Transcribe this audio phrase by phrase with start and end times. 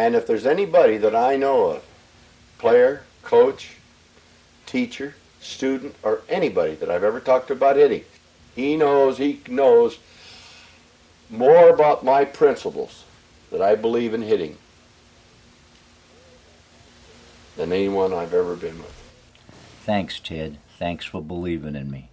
[0.00, 1.84] And if there's anybody that I know of,
[2.56, 3.72] player, coach,
[4.64, 8.04] teacher, student, or anybody that I've ever talked to about hitting,
[8.56, 9.98] he knows, he knows
[11.28, 13.04] more about my principles
[13.50, 14.56] that I believe in hitting
[17.58, 18.94] than anyone I've ever been with.
[19.84, 20.56] Thanks, Ted.
[20.78, 22.09] Thanks for believing in me.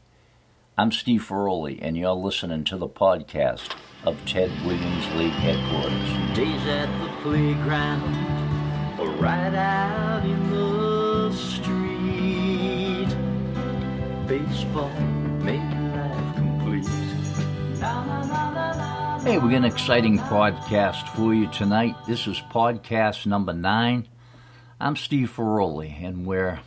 [0.80, 3.76] I'm Steve Ferroli, and you're listening to the podcast
[4.06, 6.38] of Ted Williams League Headquarters.
[6.38, 13.08] Days at the playground, or right out in the street.
[14.28, 14.92] Baseball
[15.42, 16.86] made life complete.
[19.24, 21.96] Hey, we got an exciting podcast for you tonight.
[22.08, 24.08] This is podcast number nine.
[24.80, 26.60] I'm Steve Ferroli, and we're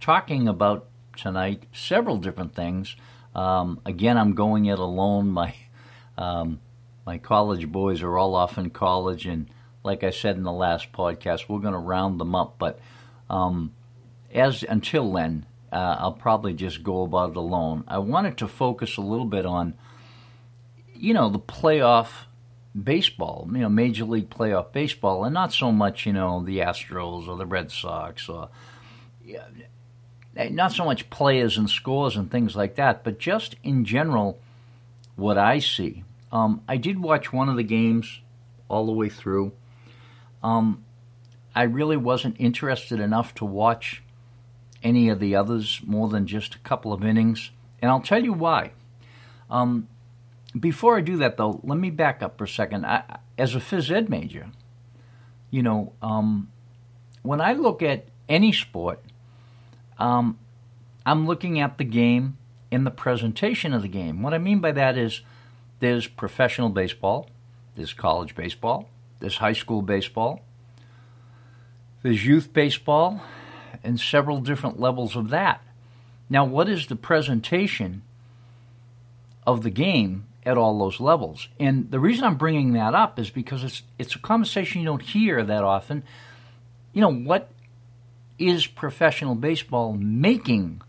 [0.00, 0.86] talking about
[1.18, 2.96] tonight several different things.
[3.38, 5.30] Um, again, I'm going it alone.
[5.30, 5.54] My
[6.16, 6.60] um,
[7.06, 9.48] my college boys are all off in college, and
[9.84, 12.56] like I said in the last podcast, we're going to round them up.
[12.58, 12.80] But
[13.30, 13.74] um,
[14.34, 17.84] as until then, uh, I'll probably just go about it alone.
[17.86, 19.74] I wanted to focus a little bit on,
[20.92, 22.24] you know, the playoff
[22.82, 27.28] baseball, you know, Major League Playoff baseball, and not so much, you know, the Astros
[27.28, 28.48] or the Red Sox or
[30.46, 34.38] not so much players and scores and things like that, but just in general,
[35.16, 36.04] what I see.
[36.30, 38.20] Um, I did watch one of the games
[38.68, 39.52] all the way through.
[40.42, 40.84] Um,
[41.54, 44.02] I really wasn't interested enough to watch
[44.82, 47.50] any of the others more than just a couple of innings,
[47.82, 48.72] and I'll tell you why.
[49.50, 49.88] Um,
[50.58, 52.86] before I do that, though, let me back up for a second.
[52.86, 54.50] I, as a phys ed major,
[55.50, 56.50] you know, um,
[57.22, 59.02] when I look at any sport,
[59.98, 60.38] um,
[61.04, 62.38] I'm looking at the game
[62.70, 64.22] in the presentation of the game.
[64.22, 65.22] What I mean by that is
[65.80, 67.28] there's professional baseball,
[67.76, 68.88] there's college baseball,
[69.20, 70.42] there's high school baseball,
[72.02, 73.22] there's youth baseball,
[73.82, 75.62] and several different levels of that.
[76.30, 78.02] Now, what is the presentation
[79.46, 81.48] of the game at all those levels?
[81.58, 85.02] And the reason I'm bringing that up is because it's it's a conversation you don't
[85.02, 86.02] hear that often.
[86.92, 87.50] You know, what
[88.38, 90.82] is professional baseball making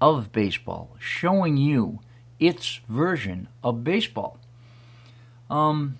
[0.00, 2.00] of baseball, showing you
[2.38, 4.38] its version of baseball?
[5.50, 5.98] Um,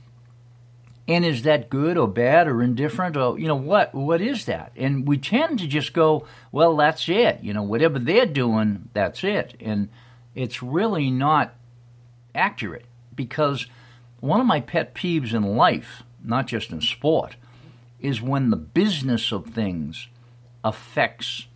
[1.09, 3.17] and is that good or bad or indifferent?
[3.17, 4.73] Or you know what what is that?
[4.77, 7.41] And we tend to just go well that's it.
[7.43, 9.57] You know whatever they're doing that's it.
[9.61, 9.89] And
[10.35, 11.55] it's really not
[12.35, 13.67] accurate because
[14.21, 17.37] one of my pet peeves in life not just in sport
[18.01, 20.09] is when the business of things
[20.65, 21.47] affects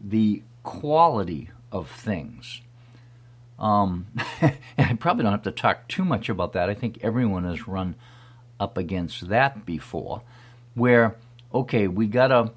[0.00, 2.60] the quality of things
[3.58, 4.06] um,
[4.78, 6.68] I probably don't have to talk too much about that.
[6.68, 7.94] I think everyone has run
[8.60, 10.22] up against that before,
[10.74, 11.16] where,
[11.52, 12.52] okay, we got to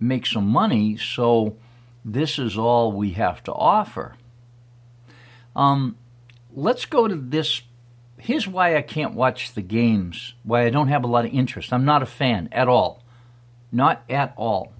[0.00, 1.56] make some money, so
[2.04, 4.16] this is all we have to offer.
[5.54, 5.96] Um,
[6.52, 7.62] let's go to this.
[8.18, 11.72] Here's why I can't watch the games, why I don't have a lot of interest.
[11.72, 13.02] I'm not a fan at all.
[13.70, 14.72] Not at all.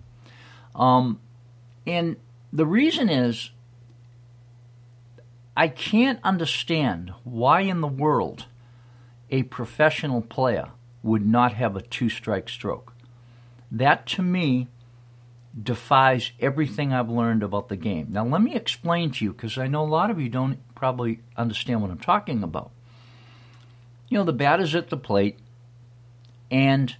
[0.74, 1.20] Um,
[1.86, 2.16] and
[2.52, 3.50] the reason is
[5.56, 8.46] I can't understand why in the world
[9.30, 10.70] a professional player
[11.02, 12.94] would not have a two strike stroke.
[13.70, 14.68] That to me
[15.60, 18.08] defies everything I've learned about the game.
[18.10, 21.20] Now, let me explain to you because I know a lot of you don't probably
[21.36, 22.70] understand what I'm talking about.
[24.08, 25.38] You know, the bat is at the plate
[26.50, 26.96] and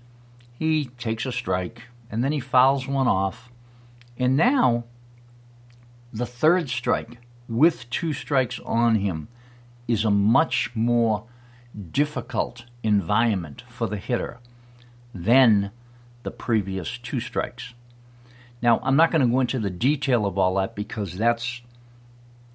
[0.59, 3.50] he takes a strike and then he fouls one off.
[4.22, 4.84] And now,
[6.12, 7.19] the third strike
[7.49, 9.27] with two strikes on him
[9.88, 11.25] is a much more
[11.91, 14.38] difficult environment for the hitter
[15.12, 15.72] than
[16.22, 17.75] the previous two strikes.
[18.62, 21.60] Now, I'm not going to go into the detail of all that because that's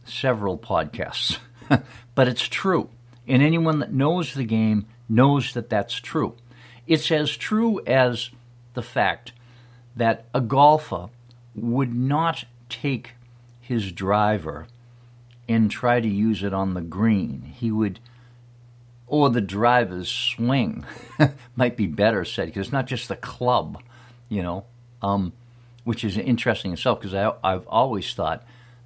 [0.06, 1.40] several podcasts,
[2.16, 2.90] but it's true.
[3.28, 6.38] And anyone that knows the game knows that that's true.
[6.88, 8.30] It's as true as
[8.74, 9.34] the fact
[9.98, 11.10] that a golfer
[11.57, 13.12] would not take
[13.59, 14.68] his driver
[15.50, 17.54] and try to use it on the green.
[17.56, 18.00] He would,
[19.07, 20.86] or the driver's swing
[21.56, 23.81] might be better said, because it's not just the club,
[24.30, 24.65] you know,
[25.01, 25.33] um,
[25.83, 28.45] which is interesting itself, because I've always thought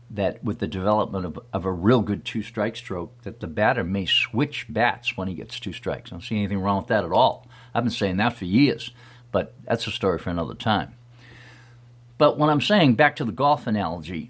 [0.09, 3.83] that with the development of, of a real good two strike stroke, that the batter
[3.83, 6.12] may switch bats when he gets two strikes.
[6.12, 7.47] I don't see anything wrong with that at all.
[7.74, 8.91] I've been saying that for years,
[9.31, 10.95] but that's a story for another time.
[12.21, 14.29] But when I'm saying, back to the golf analogy,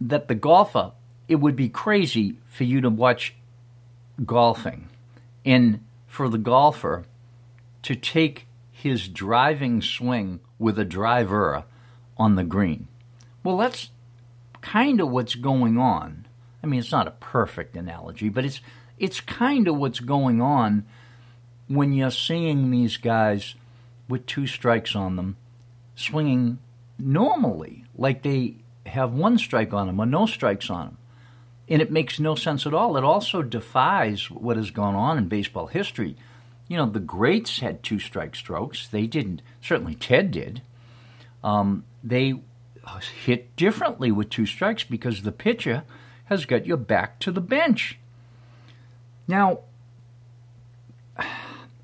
[0.00, 0.92] that the golfer
[1.26, 3.34] it would be crazy for you to watch
[4.24, 4.88] golfing
[5.44, 7.04] and for the golfer
[7.82, 11.64] to take his driving swing with a driver
[12.16, 12.86] on the green.
[13.42, 13.90] Well, that's
[14.60, 16.28] kind of what's going on.
[16.62, 18.60] I mean, it's not a perfect analogy, but it's
[19.00, 20.86] it's kind of what's going on
[21.66, 23.56] when you're seeing these guys
[24.08, 25.36] with two strikes on them
[25.96, 26.58] swinging
[26.98, 28.56] normally, like they
[28.86, 30.98] have one strike on them or no strikes on them.
[31.68, 32.96] And it makes no sense at all.
[32.96, 36.16] It also defies what has gone on in baseball history.
[36.68, 38.86] You know, the greats had two strike strokes.
[38.86, 40.62] They didn't, certainly Ted did.
[41.42, 42.34] Um, they
[43.24, 45.82] hit differently with two strikes because the pitcher
[46.26, 47.98] has got your back to the bench.
[49.26, 49.60] Now,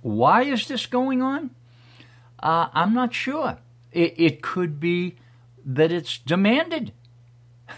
[0.02, 1.50] why is this going on?
[2.40, 3.58] Uh, I'm not sure.
[3.92, 5.16] It, it could be
[5.64, 6.92] that it's demanded.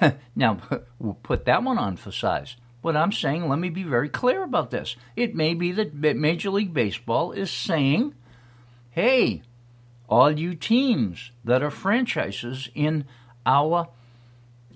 [0.36, 0.58] now,
[0.98, 2.56] we'll put that one on for size.
[2.82, 4.96] What I'm saying, let me be very clear about this.
[5.16, 8.14] It may be that Major League Baseball is saying,
[8.90, 9.42] hey,
[10.08, 13.06] all you teams that are franchises in
[13.46, 13.88] our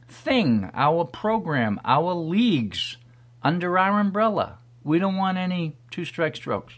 [0.08, 2.96] thing, our program, our leagues
[3.43, 4.58] under our umbrella.
[4.82, 6.75] We don't want any two strike strokes.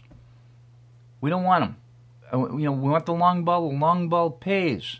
[1.21, 1.77] We don't want them.
[2.31, 3.69] Uh, you know, we want the long ball.
[3.69, 4.99] The long ball pays.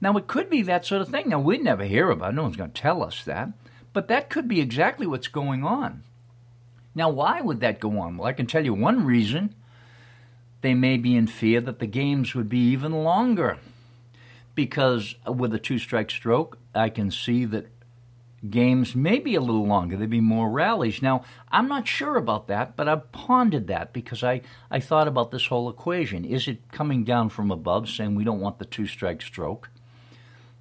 [0.00, 1.28] Now, it could be that sort of thing.
[1.28, 2.36] Now, we'd never hear about it.
[2.36, 3.50] No one's going to tell us that.
[3.92, 6.04] But that could be exactly what's going on.
[6.94, 8.16] Now, why would that go on?
[8.16, 9.54] Well, I can tell you one reason.
[10.60, 13.58] They may be in fear that the games would be even longer
[14.58, 17.66] because with a two strike stroke, I can see that
[18.48, 19.96] games may be a little longer.
[19.96, 21.02] There'd be more rallies.
[21.02, 25.30] Now, I'm not sure about that, but I've pondered that because I, I thought about
[25.30, 26.24] this whole equation.
[26.24, 29.70] Is it coming down from above saying we don't want the two strike stroke?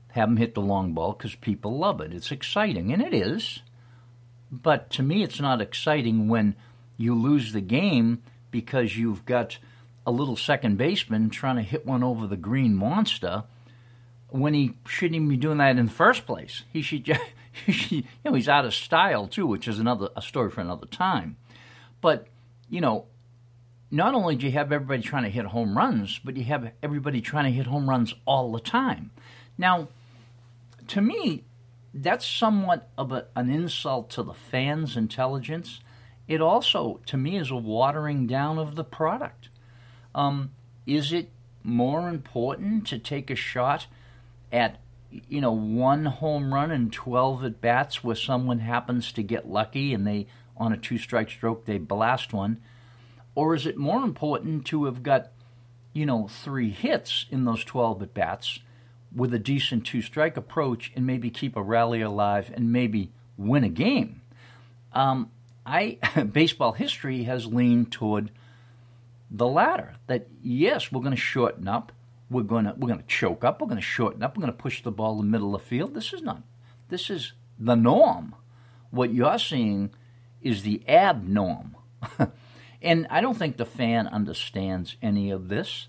[0.10, 2.14] Have them hit the long ball because people love it.
[2.14, 3.60] It's exciting, and it is.
[4.52, 6.56] But to me, it's not exciting when
[6.98, 9.60] you lose the game because you've got
[10.06, 13.44] a little second baseman trying to hit one over the green monster
[14.30, 16.64] when he shouldn't even be doing that in the first place.
[16.72, 17.22] He should, just,
[17.90, 21.38] you know, he's out of style too, which is another a story for another time.
[22.02, 22.28] But
[22.70, 23.06] you know,
[23.90, 27.22] not only do you have everybody trying to hit home runs, but you have everybody
[27.22, 29.12] trying to hit home runs all the time.
[29.58, 29.88] Now,
[30.90, 31.44] to me,
[31.94, 35.80] that's somewhat of a, an insult to the fans' intelligence.
[36.28, 39.50] It also, to me, is a watering down of the product.
[40.14, 40.52] Um,
[40.86, 41.30] is it
[41.64, 43.88] more important to take a shot
[44.52, 49.50] at you know one home run and 12 at bats where someone happens to get
[49.50, 52.60] lucky and they on a two strike stroke they blast one.
[53.36, 55.32] Or is it more important to have got
[55.94, 58.60] you know three hits in those 12 at bats
[59.16, 63.64] with a decent two strike approach and maybe keep a rally alive and maybe win
[63.64, 64.22] a game?
[64.94, 65.32] Um,
[65.66, 65.98] i
[66.32, 68.32] baseball history has leaned toward
[69.30, 71.92] the latter that yes we're going to shorten up
[72.30, 73.62] we're to we're to choke up.
[73.62, 74.38] We're to shorten up.
[74.38, 75.94] We're to push the ball in the middle of the field.
[75.94, 76.44] This is not.
[76.90, 78.36] This is the norm.
[78.92, 79.92] What you're seeing
[80.42, 81.72] is the abnorm.
[82.82, 85.88] and I don't think the fan understands any of this.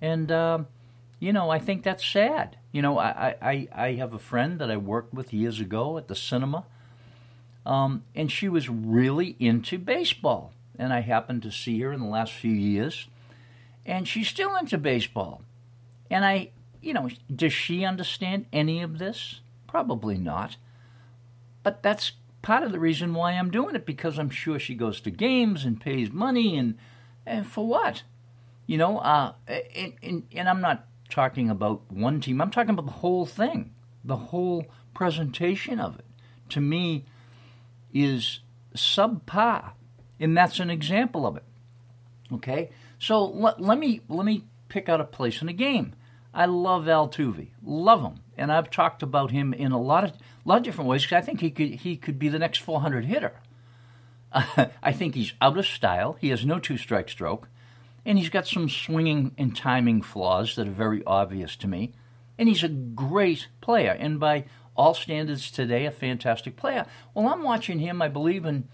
[0.00, 0.60] And uh,
[1.20, 2.56] you know, I think that's sad.
[2.72, 6.08] You know, I, I, I have a friend that I worked with years ago at
[6.08, 6.64] the cinema,
[7.66, 10.52] um, and she was really into baseball.
[10.78, 13.08] And I happened to see her in the last few years,
[13.84, 15.42] and she's still into baseball.
[16.10, 19.40] And I, you know, does she understand any of this?
[19.66, 20.56] Probably not.
[21.62, 25.00] But that's part of the reason why I'm doing it because I'm sure she goes
[25.02, 26.78] to games and pays money and
[27.26, 28.04] and for what?
[28.66, 32.40] You know, uh, and, and, and I'm not talking about one team.
[32.40, 36.06] I'm talking about the whole thing, the whole presentation of it.
[36.50, 37.04] To me,
[37.92, 38.40] is
[38.74, 39.72] subpar,
[40.20, 41.44] and that's an example of it.
[42.32, 45.94] Okay, so let, let me let me pick out a place in a game.
[46.32, 50.12] I love Altuve, love him, and I've talked about him in a lot of
[50.44, 53.04] lot of different ways because I think he could he could be the next 400
[53.04, 53.32] hitter.
[54.32, 56.16] Uh, I think he's out of style.
[56.20, 57.48] He has no two strike stroke,
[58.04, 61.92] and he's got some swinging and timing flaws that are very obvious to me.
[62.38, 64.44] And he's a great player, and by
[64.76, 66.86] all standards today, a fantastic player.
[67.12, 68.00] Well, I'm watching him.
[68.00, 68.68] I believe in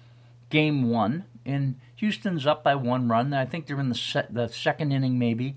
[0.50, 3.32] game one, and Houston's up by one run.
[3.32, 5.56] I think they're in the set, the second inning, maybe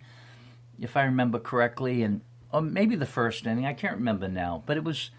[0.80, 3.66] if I remember correctly, and or maybe the first inning.
[3.66, 5.12] I can't remember now, but it was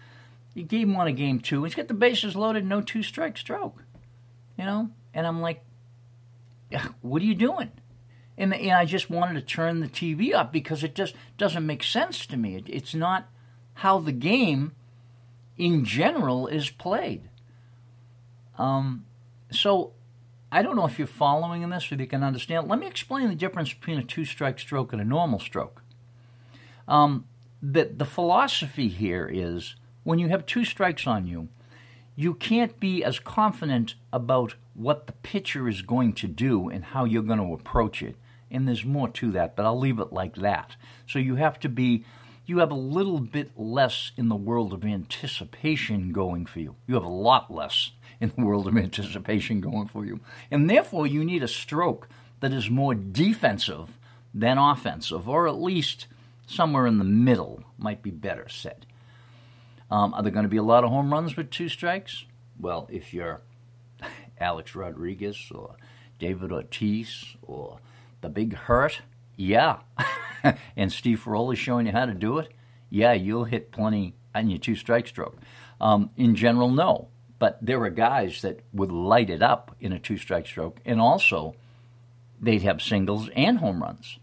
[0.67, 1.63] game one of game two.
[1.63, 3.83] He's got the bases loaded, no two strike stroke,
[4.57, 4.89] you know.
[5.13, 5.63] And I'm like,
[7.01, 7.71] what are you doing?
[8.37, 11.83] And, and I just wanted to turn the TV up because it just doesn't make
[11.83, 12.55] sense to me.
[12.55, 13.29] It, it's not
[13.75, 14.73] how the game,
[15.57, 17.29] in general, is played.
[18.57, 19.05] Um,
[19.51, 19.93] so
[20.51, 22.67] I don't know if you're following in this or you can understand.
[22.67, 25.83] Let me explain the difference between a two strike stroke and a normal stroke.
[26.87, 27.25] Um,
[27.61, 31.49] the, the philosophy here is when you have two strikes on you,
[32.15, 37.05] you can't be as confident about what the pitcher is going to do and how
[37.05, 38.15] you're going to approach it.
[38.49, 40.75] And there's more to that, but I'll leave it like that.
[41.07, 42.03] So you have to be,
[42.45, 46.75] you have a little bit less in the world of anticipation going for you.
[46.87, 50.19] You have a lot less in the world of anticipation going for you.
[50.51, 52.09] And therefore, you need a stroke
[52.39, 53.97] that is more defensive
[54.33, 56.07] than offensive, or at least
[56.45, 58.85] somewhere in the middle, might be better said.
[59.91, 62.25] Um, are there going to be a lot of home runs with two strikes?
[62.59, 63.41] Well, if you're
[64.39, 65.75] Alex Rodriguez or
[66.19, 67.79] David Ortiz or
[68.21, 69.01] the Big Hurt,
[69.35, 69.77] yeah.
[70.75, 72.49] and Steve Ferroli showing you how to do it,
[72.89, 75.37] yeah, you'll hit plenty on your two strike stroke.
[75.79, 77.07] Um, in general, no.
[77.39, 80.99] But there were guys that would light it up in a two strike stroke, and
[80.99, 81.55] also
[82.39, 84.19] they'd have singles and home runs,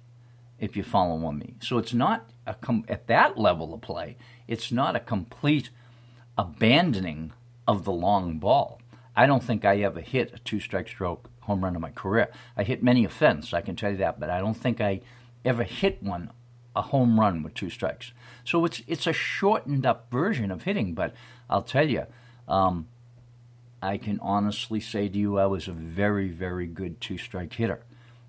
[0.59, 1.55] if you follow on me.
[1.61, 5.71] So it's not a com- at that level of play, it's not a complete
[6.39, 7.33] abandoning
[7.67, 8.81] of the long ball.
[9.17, 12.31] I don't think I ever hit a two strike stroke home run in my career.
[12.57, 15.01] I hit many a fence, I can tell you that, but I don't think I
[15.45, 16.31] ever hit one
[16.75, 18.13] a home run with two strikes.
[18.45, 21.15] So it's it's a shortened up version of hitting, but
[21.49, 22.05] I'll tell you,
[22.47, 22.89] um,
[23.83, 27.85] I can honestly say to you, I was a very, very good two strike hitter.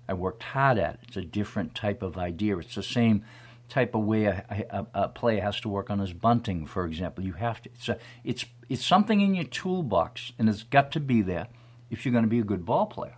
[0.08, 1.00] I worked hard at it.
[1.08, 2.58] It's a different type of idea.
[2.58, 3.24] It's the same
[3.68, 7.24] type of way a, a, a, player has to work on his bunting, for example.
[7.24, 7.70] You have to.
[7.74, 11.48] It's a, it's it's something in your toolbox, and it's got to be there
[11.90, 13.16] if you're going to be a good ball player.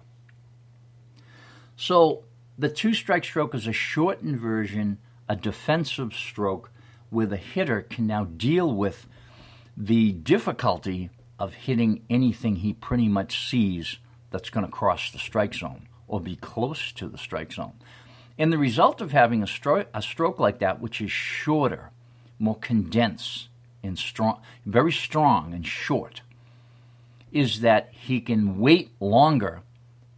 [1.77, 2.25] So
[2.59, 6.71] the two strike stroke is a shortened version, a defensive stroke,
[7.11, 9.07] where the hitter can now deal with
[9.77, 13.99] the difficulty of hitting anything he pretty much sees
[14.30, 17.73] that's going to cross the strike zone or be close to the strike zone.
[18.38, 21.90] And the result of having a, stro- a stroke like that, which is shorter,
[22.38, 23.49] more condensed,
[23.82, 26.20] and strong, very strong and short,
[27.32, 29.62] is that he can wait longer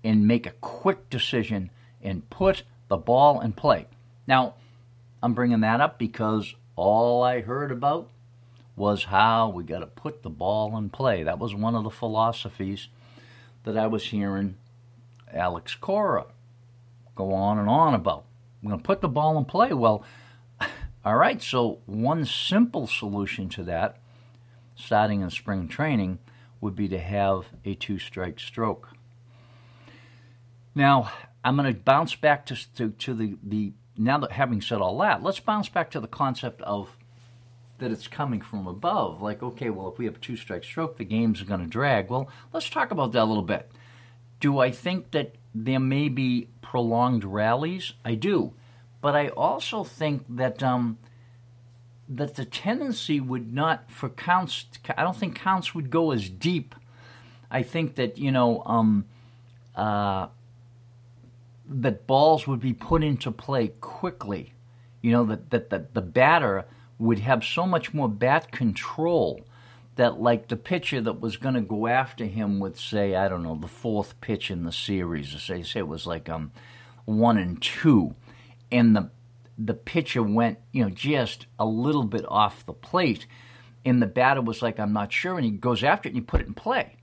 [0.02, 1.70] and make a quick decision
[2.02, 3.86] and put the ball in play.
[4.26, 4.54] Now,
[5.22, 8.08] I'm bringing that up because all I heard about
[8.76, 11.22] was how we got to put the ball in play.
[11.22, 12.88] That was one of the philosophies
[13.64, 14.56] that I was hearing
[15.32, 16.26] Alex Cora
[17.14, 18.24] go on and on about.
[18.62, 19.72] We're going to put the ball in play.
[19.72, 20.04] Well,
[21.04, 23.98] all right, so one simple solution to that,
[24.74, 26.18] starting in spring training,
[26.60, 28.90] would be to have a two strike stroke.
[30.74, 31.12] Now,
[31.44, 34.96] I'm going to bounce back to, to, to the, the, now that having said all
[34.98, 36.96] that, let's bounce back to the concept of
[37.82, 39.20] that it's coming from above.
[39.20, 42.08] Like, okay, well, if we have a two strike stroke, the games going to drag.
[42.08, 43.70] Well, let's talk about that a little bit.
[44.40, 47.92] Do I think that there may be prolonged rallies?
[48.04, 48.54] I do.
[49.00, 50.98] But I also think that um,
[52.08, 54.66] that the tendency would not for counts.
[54.96, 56.74] I don't think counts would go as deep.
[57.50, 59.06] I think that you know um,
[59.74, 60.28] uh,
[61.68, 64.54] that balls would be put into play quickly.
[65.00, 66.64] You know that that, that the batter
[66.98, 69.44] would have so much more bat control
[69.96, 73.42] that like the pitcher that was going to go after him with say I don't
[73.42, 76.52] know the fourth pitch in the series, say say it was like um
[77.04, 78.14] one and two
[78.70, 79.10] and the
[79.58, 83.26] the pitcher went, you know, just a little bit off the plate,
[83.84, 86.22] and the batter was like, "I'm not sure," and he goes after it and he
[86.22, 86.96] put it in play,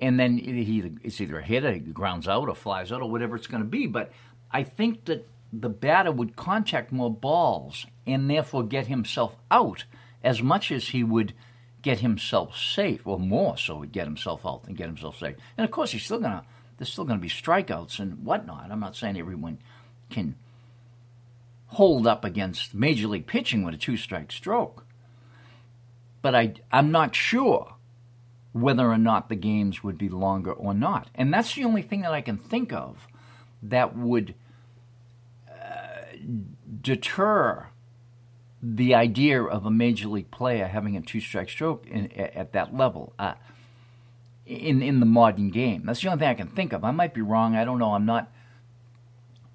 [0.00, 3.10] and then he it's either a hit, or he grounds out, or flies out, or
[3.10, 3.86] whatever it's going to be.
[3.86, 4.12] But
[4.50, 5.28] I think that
[5.60, 9.84] the batter would contact more balls and therefore get himself out
[10.22, 11.34] as much as he would
[11.82, 15.36] get himself safe, or more so, would get himself out and get himself safe.
[15.56, 16.44] And of course, he's still gonna
[16.76, 18.70] there's still to be strikeouts and whatnot.
[18.70, 19.58] I'm not saying everyone
[20.10, 20.36] can
[21.66, 24.84] hold up against major league pitching with a two strike stroke.
[26.22, 27.74] But I, I'm not sure
[28.52, 31.10] whether or not the games would be longer or not.
[31.14, 33.06] And that's the only thing that I can think of
[33.62, 34.34] that would
[36.80, 37.68] deter
[38.62, 42.74] the idea of a major league player having a two strike stroke in, at that
[42.74, 43.12] level.
[43.18, 43.34] Uh,
[44.46, 45.84] in in the modern game.
[45.86, 46.84] That's the only thing I can think of.
[46.84, 47.56] I might be wrong.
[47.56, 47.94] I don't know.
[47.94, 48.30] I'm not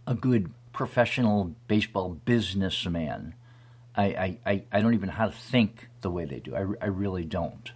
[0.07, 3.35] a good professional baseball businessman.
[3.95, 6.55] I, I, I don't even know how to think the way they do.
[6.55, 7.71] I, I really don't.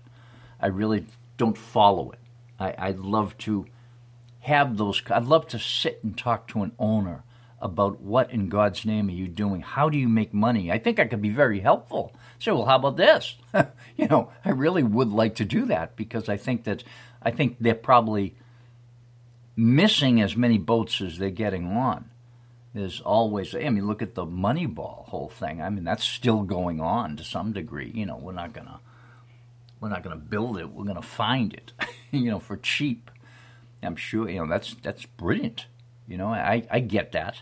[0.60, 1.06] I really
[1.38, 2.20] don't follow it.
[2.60, 3.66] I, I'd love to
[4.40, 5.02] have those.
[5.10, 7.24] I'd love to sit and talk to an owner
[7.64, 9.62] about what in God's name are you doing?
[9.62, 10.70] How do you make money?
[10.70, 12.14] I think I could be very helpful.
[12.38, 13.36] Say, well, how about this?
[13.98, 16.84] you know, I really would like to do that because I think that
[17.22, 18.36] I think they're probably
[19.56, 22.10] missing as many boats as they're getting on.
[22.74, 25.62] There's always, I mean, look at the Moneyball whole thing.
[25.62, 27.92] I mean, that's still going on to some degree.
[27.94, 28.82] You know, we're not gonna,
[29.80, 30.70] we're not gonna build it.
[30.70, 31.72] We're gonna find it,
[32.12, 33.10] you know, for cheap.
[33.82, 35.68] I'm sure, you know, that's that's brilliant.
[36.08, 37.42] You know, I I get that.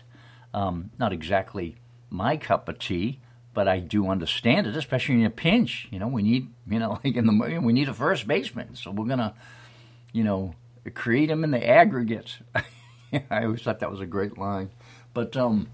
[0.54, 1.76] Um, not exactly
[2.10, 3.20] my cup of tea,
[3.54, 5.88] but I do understand it, especially in a pinch.
[5.90, 8.90] You know, we need, you know, like in the we need a first baseman, so
[8.90, 9.34] we're gonna,
[10.12, 10.54] you know,
[10.94, 12.38] create him in the aggregate.
[13.30, 14.70] I always thought that was a great line.
[15.14, 15.68] But um,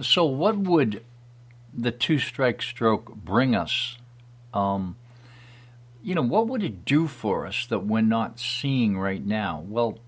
[0.00, 1.02] so what would
[1.74, 3.98] the two strike stroke bring us?
[4.54, 4.96] Um,
[6.02, 9.64] you know, what would it do for us that we're not seeing right now?
[9.66, 9.98] Well,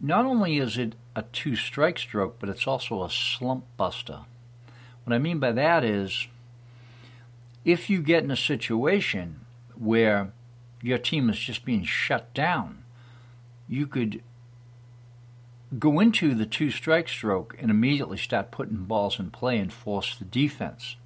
[0.00, 4.20] not only is it a two strike stroke, but it's also a slump buster.
[5.04, 6.28] What I mean by that is
[7.64, 9.40] if you get in a situation
[9.74, 10.32] where
[10.80, 12.84] your team is just being shut down,
[13.68, 14.22] you could
[15.78, 20.16] go into the two strike stroke and immediately start putting balls in play and force
[20.16, 20.96] the defense.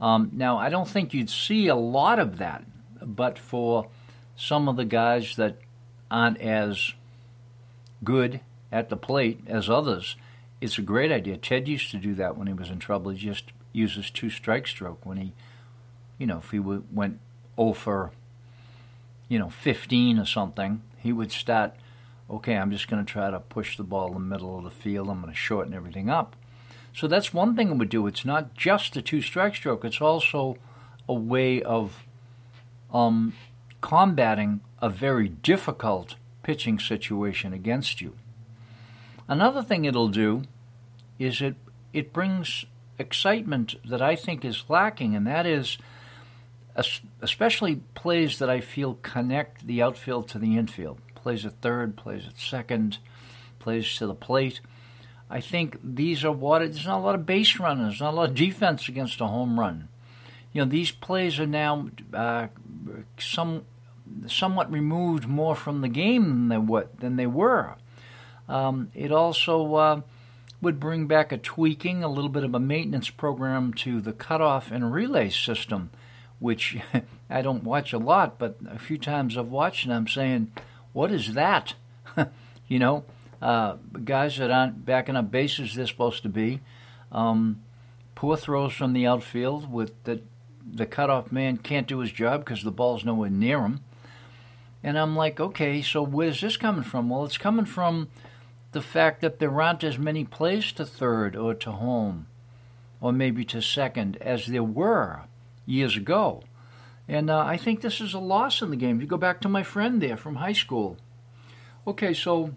[0.00, 2.64] Um, now, I don't think you'd see a lot of that,
[3.00, 3.88] but for
[4.36, 5.58] some of the guys that
[6.10, 6.92] aren't as
[8.04, 8.40] good
[8.76, 10.16] at the plate as others,
[10.60, 11.38] it's a great idea.
[11.38, 13.10] Ted used to do that when he was in trouble.
[13.10, 15.32] He just uses two strike stroke when he,
[16.18, 17.18] you know, if he went
[17.56, 18.12] 0 for,
[19.28, 21.74] you know, 15 or something, he would start
[22.28, 24.70] okay, I'm just going to try to push the ball in the middle of the
[24.70, 25.08] field.
[25.08, 26.34] I'm going to shorten everything up.
[26.92, 28.06] So that's one thing it would do.
[28.08, 30.56] It's not just a two strike stroke, it's also
[31.08, 32.04] a way of
[32.92, 33.34] um,
[33.80, 38.14] combating a very difficult pitching situation against you.
[39.28, 40.42] Another thing it'll do
[41.18, 41.56] is it
[41.92, 42.64] it brings
[42.98, 45.78] excitement that I think is lacking, and that is
[47.22, 52.24] especially plays that I feel connect the outfield to the infield plays at third, plays
[52.28, 52.98] at second,
[53.58, 54.60] plays to the plate.
[55.28, 58.28] I think these are what there's not a lot of base runners, not a lot
[58.28, 59.88] of defense against a home run.
[60.52, 62.46] You know, these plays are now uh,
[63.18, 63.64] some
[64.28, 67.74] somewhat removed more from the game than what, than they were.
[68.48, 70.00] Um, it also uh,
[70.60, 74.70] would bring back a tweaking, a little bit of a maintenance program to the cutoff
[74.70, 75.90] and relay system,
[76.38, 76.78] which
[77.30, 80.52] I don't watch a lot, but a few times I've watched and I'm saying,
[80.92, 81.74] what is that?
[82.68, 83.04] you know,
[83.42, 86.60] uh, guys that aren't backing up bases they're supposed to be.
[87.12, 87.62] Um,
[88.14, 90.22] poor throws from the outfield with the
[90.68, 93.84] the cutoff man can't do his job because the ball's nowhere near him.
[94.82, 97.08] And I'm like, okay, so where's this coming from?
[97.08, 98.08] Well, it's coming from
[98.76, 102.26] the fact that there aren't as many plays to third or to home
[103.00, 105.22] or maybe to second as there were
[105.64, 106.42] years ago.
[107.08, 109.00] And uh, I think this is a loss in the game.
[109.00, 110.98] You go back to my friend there from high school.
[111.86, 112.54] Okay, so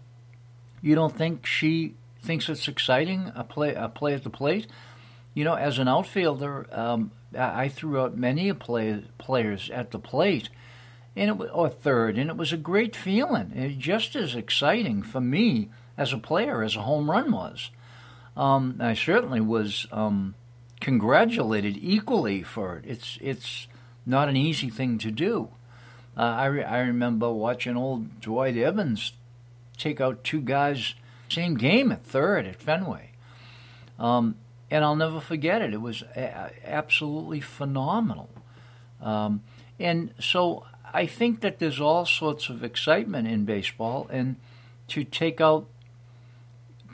[0.81, 4.67] you don't think she thinks it's exciting a play a play at the plate?
[5.33, 10.49] You know, as an outfielder, um, I threw out many play, players at the plate,
[11.15, 13.53] and it was, or third, and it was a great feeling.
[13.55, 17.69] It just as exciting for me as a player as a home run was.
[18.37, 20.33] Um, I certainly was um,
[20.79, 22.85] congratulated equally for it.
[22.87, 23.67] It's it's
[24.05, 25.49] not an easy thing to do.
[26.17, 29.11] Uh, I, re- I remember watching old Dwight Evans
[29.77, 30.95] take out two guys,
[31.27, 33.11] same game at third at Fenway.
[33.99, 34.35] Um,
[34.71, 35.73] and I'll never forget it.
[35.73, 38.29] It was a- absolutely phenomenal.
[39.01, 39.43] Um,
[39.77, 44.37] and so I think that there's all sorts of excitement in baseball, and
[44.89, 45.67] to take out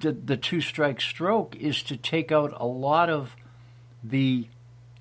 [0.02, 3.36] the, the two strike stroke is to take out a lot of
[4.04, 4.48] the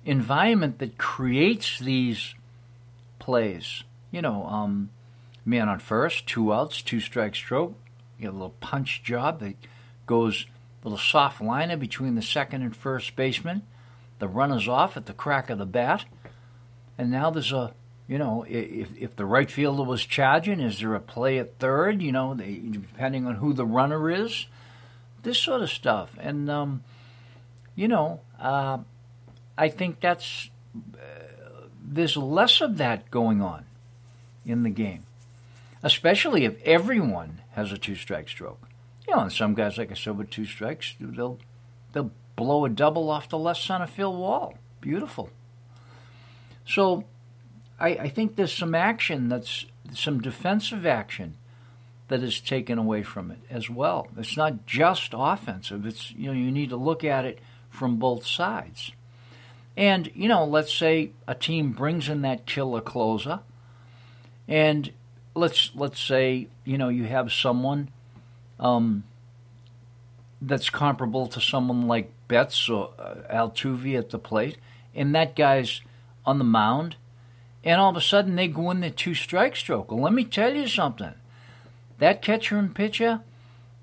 [0.05, 2.35] environment that creates these
[3.19, 3.83] plays.
[4.11, 4.89] You know, um,
[5.45, 7.75] man on first, two outs, two strike stroke.
[8.19, 9.55] You know, a little punch job that
[10.05, 10.45] goes
[10.81, 13.63] a little soft liner between the second and first baseman.
[14.19, 16.05] The runner's off at the crack of the bat,
[16.97, 17.73] and now there's a
[18.07, 22.01] you know, if if the right fielder was charging, is there a play at third?
[22.01, 24.45] You know, depending on who the runner is,
[25.25, 26.83] this sort of stuff, and um,
[27.75, 28.77] you know, uh,
[29.57, 33.65] I think that's uh, there's less of that going on
[34.45, 35.03] in the game,
[35.83, 38.69] especially if everyone has a two strike stroke.
[39.07, 41.39] You know, and some guys, like I said, with two strikes, they'll
[41.91, 44.55] they'll blow a double off the left center field wall.
[44.79, 45.29] Beautiful.
[46.67, 47.03] So,
[47.79, 51.35] I, I think there's some action that's some defensive action
[52.07, 54.07] that is taken away from it as well.
[54.17, 55.85] It's not just offensive.
[55.85, 57.39] It's you know you need to look at it
[57.69, 58.91] from both sides.
[59.77, 63.41] And, you know, let's say a team brings in that killer closer,
[64.47, 64.91] and
[65.33, 67.89] let's let's say you know you have someone
[68.57, 69.03] um,
[70.41, 74.57] that's comparable to someone like Betts or uh, Altuve at the plate,
[74.93, 75.81] and that guy's
[76.25, 76.95] on the mound,
[77.63, 79.91] and all of a sudden they go in the two strike stroke.
[79.91, 81.15] Well, let me tell you something.
[81.99, 83.21] That catcher and pitcher,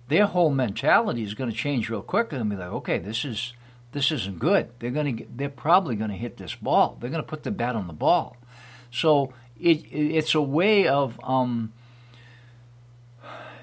[0.08, 3.54] their whole mentality is going to change real quickly and be like, okay, this is
[3.92, 4.70] this isn't good.
[4.78, 6.98] They're going to they're probably going to hit this ball.
[7.00, 8.36] They're going to put the bat on the ball.
[8.90, 11.72] So it, it's a way of um,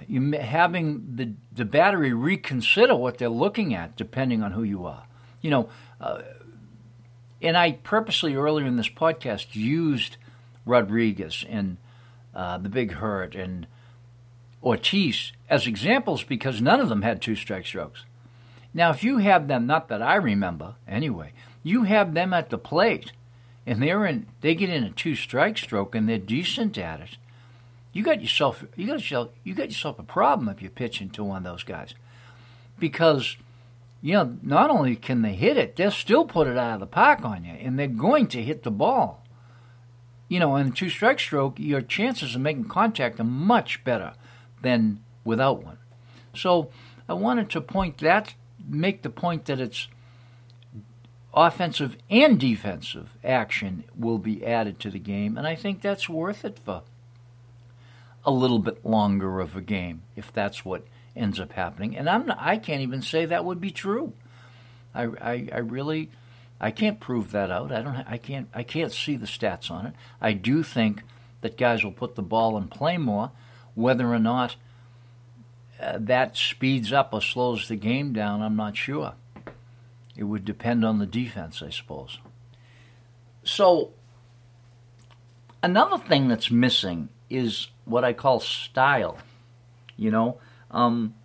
[0.08, 5.06] you having the the battery reconsider what they're looking at depending on who you are.
[5.42, 5.70] You know,
[6.02, 6.22] uh,
[7.42, 10.18] and I purposely earlier in this podcast used
[10.66, 11.78] Rodriguez and
[12.34, 13.68] uh, the Big Hurt and
[14.64, 18.06] Ortiz as examples because none of them had two strike strokes.
[18.74, 21.32] Now, if you have them, not that I remember anyway,
[21.64, 23.12] you have them at the plate
[23.66, 27.18] and they're in, they get in a two strike stroke and they're decent at it.
[27.92, 31.24] You got yourself, you got yourself, you got yourself a problem if you're pitching to
[31.24, 31.96] one of those guys,
[32.78, 33.38] because
[34.02, 36.86] you know not only can they hit it, they'll still put it out of the
[36.86, 39.24] park on you, and they're going to hit the ball.
[40.28, 44.14] You know, in a two strike stroke, your chances of making contact are much better
[44.62, 45.78] than without one.
[46.36, 46.70] So
[47.08, 48.34] I wanted to point that,
[48.68, 49.88] make the point that it's
[51.34, 56.44] offensive and defensive action will be added to the game, and I think that's worth
[56.44, 56.84] it for
[58.26, 60.84] a little bit longer of a game if that's what
[61.16, 61.96] ends up happening.
[61.98, 64.14] And I'm not, I can't even say that would be true.
[64.94, 66.10] I, I, I really
[66.62, 67.72] I can't prove that out.
[67.72, 69.94] I don't I can't I can't see the stats on it.
[70.22, 71.04] I do think
[71.42, 73.32] that guys will put the ball and play more,
[73.80, 74.56] whether or not
[75.80, 78.42] uh, that speeds up or slows the game down.
[78.42, 79.14] I'm not sure.
[80.16, 82.20] It would depend on the defense, I suppose.
[83.44, 83.92] So,
[85.64, 89.18] another thing that's missing is what I call style.
[89.96, 90.40] You know,
[90.72, 91.16] um,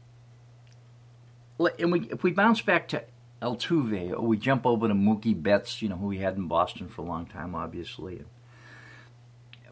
[1.79, 3.05] and we, if we bounce back to
[3.43, 6.89] Altuve, or we jump over to Mookie Betts, you know, who we had in Boston
[6.89, 8.23] for a long time, obviously.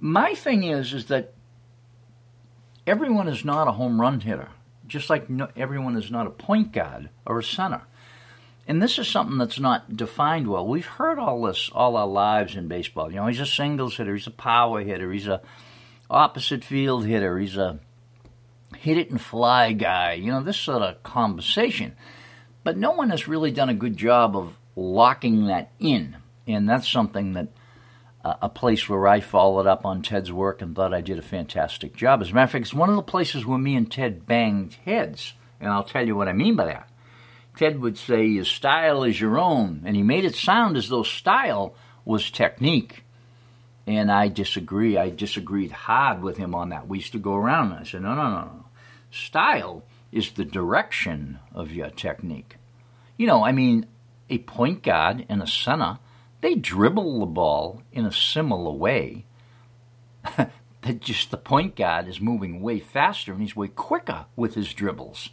[0.01, 1.33] My thing is, is that
[2.87, 4.49] everyone is not a home run hitter,
[4.87, 7.83] just like no, everyone is not a point guard or a center
[8.67, 10.67] and this is something that's not defined well.
[10.67, 13.11] We've heard all this all our lives in baseball.
[13.11, 15.41] You know, he's a singles hitter, he's a power hitter, he's a
[16.09, 17.81] opposite field hitter, he's a
[18.77, 20.13] hit it and fly guy.
[20.15, 21.97] You know, this sort of conversation.
[22.65, 26.17] But no one has really done a good job of locking that in,
[26.47, 27.49] and that's something that
[28.25, 31.97] a place where I followed up on Ted's work and thought I did a fantastic
[31.97, 32.21] job.
[32.21, 34.75] As a matter of fact, it's one of the places where me and Ted banged
[34.85, 36.89] heads, and I'll tell you what I mean by that.
[37.57, 39.83] Ted would say, Your style is your own.
[39.85, 43.05] And he made it sound as though style was technique.
[43.87, 44.97] And I disagree.
[44.97, 46.87] I disagreed hard with him on that.
[46.87, 48.65] We used to go around and I said, No, no, no, no.
[49.11, 52.57] Style is the direction of your technique.
[53.17, 53.87] You know, I mean,
[54.31, 55.99] a point guard and a center,
[56.43, 59.25] they dribble the ball in a similar way.
[60.37, 64.75] that just the point guard is moving way faster and he's way quicker with his
[64.75, 65.31] dribbles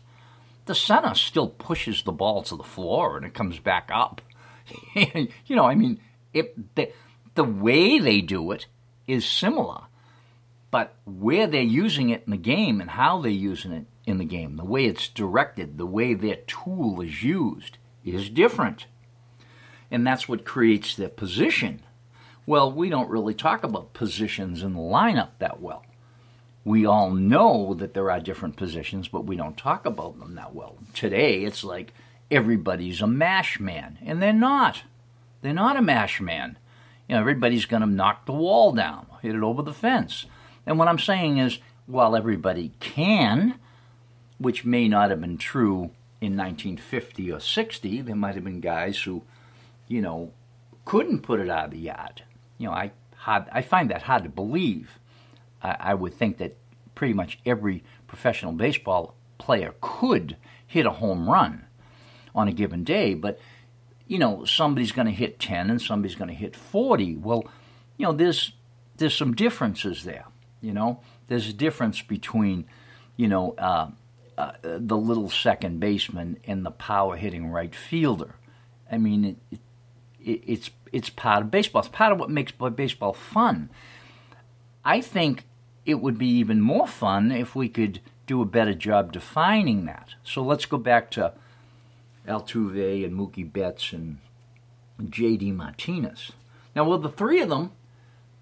[0.69, 4.21] the center still pushes the ball to the floor and it comes back up.
[4.93, 5.99] you know, I mean,
[6.31, 6.91] it, the,
[7.33, 8.67] the way they do it
[9.07, 9.85] is similar,
[10.69, 14.25] but where they're using it in the game and how they're using it in the
[14.25, 18.85] game, the way it's directed, the way their tool is used is different.
[19.91, 21.81] And that's what creates the position.
[22.45, 25.83] Well, we don't really talk about positions in the lineup that well
[26.69, 30.53] we all know that there are different positions, but we don't talk about them that
[30.53, 30.77] well.
[30.93, 31.93] Today, it's like
[32.29, 34.83] everybody's a mash man, and they're not.
[35.41, 36.57] They're not a mash man.
[37.07, 40.25] You know, everybody's going to knock the wall down, hit it over the fence.
[40.65, 43.55] And what I'm saying is, while everybody can,
[44.37, 49.01] which may not have been true in 1950 or 60, there might have been guys
[49.01, 49.23] who,
[49.89, 50.31] you know,
[50.85, 52.23] couldn't put it out of the yard.
[52.57, 54.99] You know, I hard, I find that hard to believe.
[55.61, 56.55] I, I would think that
[56.95, 61.65] pretty much every professional baseball player could hit a home run
[62.33, 63.39] on a given day, but
[64.07, 67.17] you know somebody's going to hit 10 and somebody's going to hit 40.
[67.17, 67.45] Well,
[67.97, 68.53] you know there's
[68.97, 70.25] there's some differences there.
[70.61, 72.65] You know there's a difference between
[73.15, 73.89] you know uh,
[74.37, 78.35] uh, the little second baseman and the power hitting right fielder.
[78.91, 79.59] I mean it, it,
[80.29, 81.81] it's it's part of baseball.
[81.81, 83.69] It's part of what makes baseball fun.
[84.83, 85.43] I think
[85.85, 90.09] it would be even more fun if we could do a better job defining that.
[90.23, 91.33] So let's go back to
[92.27, 94.19] Altuve and Mookie Betts and
[95.09, 95.51] J.D.
[95.51, 96.31] Martinez.
[96.75, 97.71] Now, well, the three of them,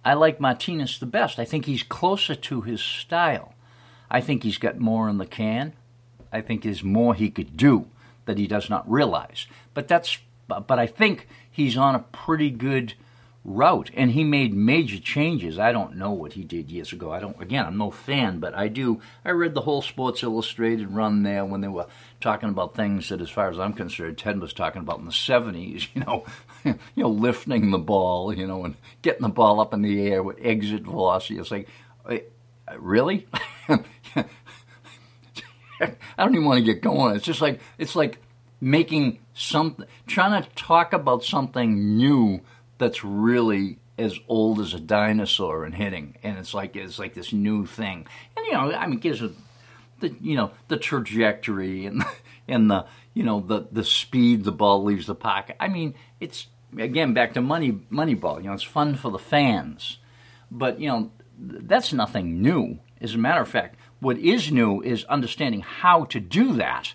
[0.04, 1.40] I like Martinez the best.
[1.40, 3.54] I think he's closer to his style.
[4.10, 5.74] I think he's got more in the can.
[6.32, 7.88] I think there's more he could do
[8.26, 9.48] that he does not realize.
[9.74, 12.94] But that's but I think he's on a pretty good
[13.44, 15.58] route and he made major changes.
[15.58, 17.12] I don't know what he did years ago.
[17.12, 20.92] I don't again, I'm no fan, but I do I read the whole Sports Illustrated
[20.92, 21.88] run there when they were
[22.22, 25.12] talking about things that as far as I'm concerned Ted was talking about in the
[25.12, 26.26] 70s, you know,
[26.64, 30.22] you know lifting the ball, you know, and getting the ball up in the air
[30.22, 31.40] with exit velocity.
[31.40, 31.68] It's like
[32.08, 32.20] uh,
[32.78, 33.28] really?
[33.68, 33.80] I
[36.20, 37.16] don't even want to get going.
[37.16, 38.20] It's just like it's like
[38.62, 42.42] making something, trying to talk about something new
[42.78, 47.32] that's really as old as a dinosaur and hitting, and it's like it's like this
[47.32, 48.08] new thing.
[48.36, 49.32] And you know, I mean, gives it
[50.00, 52.04] the you know the trajectory and
[52.48, 55.56] and the you know the the speed the ball leaves the pocket.
[55.60, 56.48] I mean, it's
[56.78, 58.38] again back to money Moneyball.
[58.38, 59.98] You know, it's fun for the fans,
[60.52, 62.80] but you know that's nothing new.
[63.00, 66.94] As a matter of fact, what is new is understanding how to do that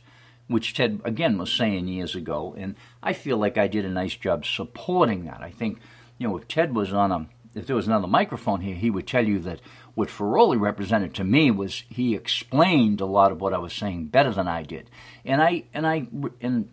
[0.53, 4.15] which Ted again was saying years ago, and I feel like I did a nice
[4.15, 5.41] job supporting that.
[5.41, 5.79] I think,
[6.19, 9.07] you know, if Ted was on a, if there was another microphone here, he would
[9.07, 9.61] tell you that
[9.95, 14.07] what Ferroli represented to me was he explained a lot of what I was saying
[14.07, 14.89] better than I did,
[15.25, 16.07] and I and I
[16.41, 16.69] and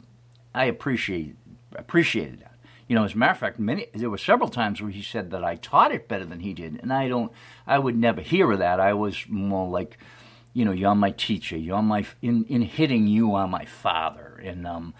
[0.53, 1.35] I appreciate
[1.75, 2.55] appreciated that.
[2.87, 5.31] You know, as a matter of fact, many there were several times where he said
[5.31, 7.31] that I taught it better than he did, and I don't,
[7.67, 8.79] I would never hear of that.
[8.79, 9.99] I was more like
[10.53, 11.57] you know, you're my teacher.
[11.57, 13.07] You're my in in hitting.
[13.07, 14.93] You are my father, and um,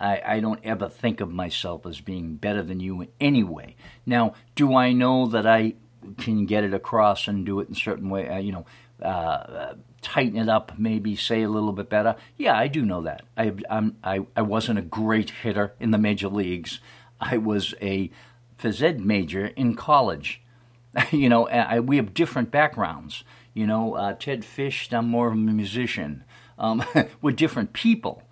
[0.00, 3.76] I, I don't ever think of myself as being better than you in any way.
[4.04, 5.74] Now, do I know that I
[6.18, 8.28] can get it across and do it in certain way?
[8.28, 8.66] Uh, you know,
[9.00, 12.16] uh, uh, tighten it up, maybe say a little bit better.
[12.36, 13.22] Yeah, I do know that.
[13.36, 16.80] I I'm, I I wasn't a great hitter in the major leagues.
[17.20, 18.10] I was a
[18.58, 20.42] phys ed major in college.
[21.10, 23.24] you know, I, we have different backgrounds.
[23.54, 26.24] You know, uh, Ted Fish, I'm more of a musician.
[26.58, 26.84] Um,
[27.22, 28.22] we're different people.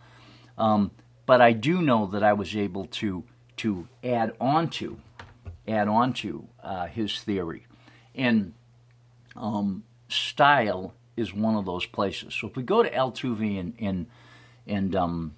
[0.57, 0.91] Um,
[1.27, 3.25] but I do know that I was able to
[3.59, 4.99] to add on to
[5.69, 7.67] add on to uh, his theory,
[8.15, 8.55] and
[9.37, 12.35] um, style is one of those places.
[12.35, 14.07] So if we go to Altuve and and
[14.67, 15.35] and um,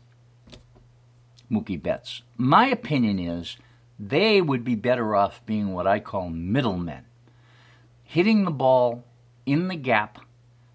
[1.50, 3.56] Mookie Betts, my opinion is
[3.98, 7.04] they would be better off being what I call middlemen,
[8.02, 9.04] hitting the ball
[9.46, 10.18] in the gap,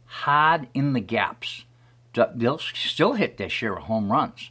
[0.05, 1.65] hard in the gaps.
[2.13, 4.49] They'll still hit their share of home runs,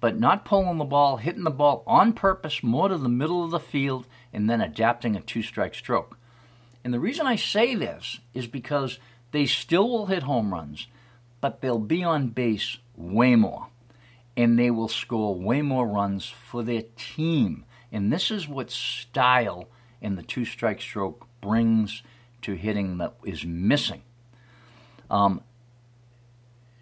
[0.00, 3.50] but not pulling the ball, hitting the ball on purpose, more to the middle of
[3.50, 6.16] the field, and then adapting a two strike stroke.
[6.84, 8.98] And the reason I say this is because
[9.32, 10.86] they still will hit home runs,
[11.40, 13.66] but they'll be on base way more.
[14.36, 17.64] And they will score way more runs for their team.
[17.90, 19.68] And this is what style
[20.00, 22.04] in the two strike stroke brings
[22.42, 24.02] to hitting that is missing.
[25.10, 25.42] Um,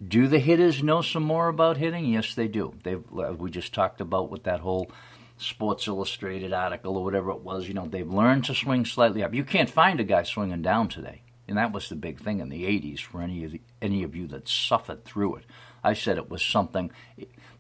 [0.07, 2.07] do the hitters know some more about hitting?
[2.07, 2.75] Yes, they do.
[2.83, 4.91] They we just talked about with that whole
[5.39, 7.69] Sports Illustrated article or whatever it was.
[7.69, 9.35] You know, they've learned to swing slightly up.
[9.35, 12.51] You can't find a guy swinging down today, and that was the big thing in
[12.51, 15.45] the '80s for any of the, any of you that suffered through it.
[15.83, 16.91] I said it was something.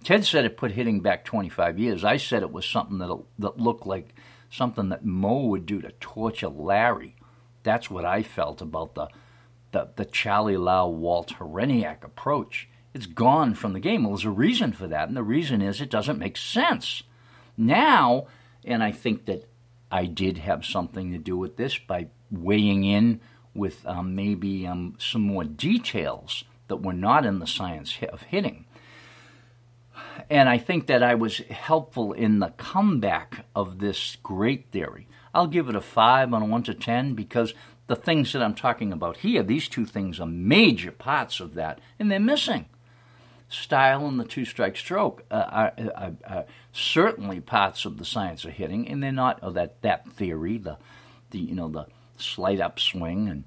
[0.05, 2.05] Ted said it put hitting back 25 years.
[2.05, 4.15] I said it was something that that looked like
[4.51, 7.15] something that Moe would do to torture Larry
[7.66, 9.09] that's what I felt about the
[9.72, 12.68] the, the Charlie Lau Walt Hriniak approach.
[12.94, 14.05] It's gone from the game.
[14.05, 17.02] Well, there's a reason for that, and the reason is it doesn't make sense.
[17.59, 18.29] Now,
[18.64, 19.50] and I think that
[19.90, 23.20] I did have something to do with this by weighing in
[23.55, 28.64] with um, maybe um, some more details that were not in the science of hitting.
[30.31, 35.07] And I think that I was helpful in the comeback of this great theory.
[35.37, 37.53] I'll give it a 5 on a 1 to 10 because
[37.88, 41.79] the things that I'm talking about here, these two things are major parts of that,
[41.99, 42.64] and they're missing.
[43.51, 48.46] Style and the two strike stroke uh, are, are, are, certainly parts of the science
[48.46, 50.79] of hitting, and they're not, oh, that, that theory, the,
[51.31, 53.44] the, you know, the slight upswing, and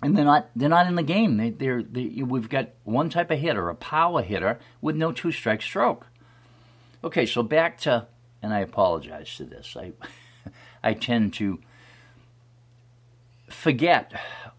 [0.00, 1.38] and they're not they're not in the game.
[1.38, 5.32] They, they're they, we've got one type of hitter, a power hitter with no two
[5.32, 6.06] strike stroke.
[7.02, 8.06] Okay, so back to
[8.40, 9.76] and I apologize to this.
[9.76, 9.92] I
[10.82, 11.60] I tend to
[13.48, 14.12] forget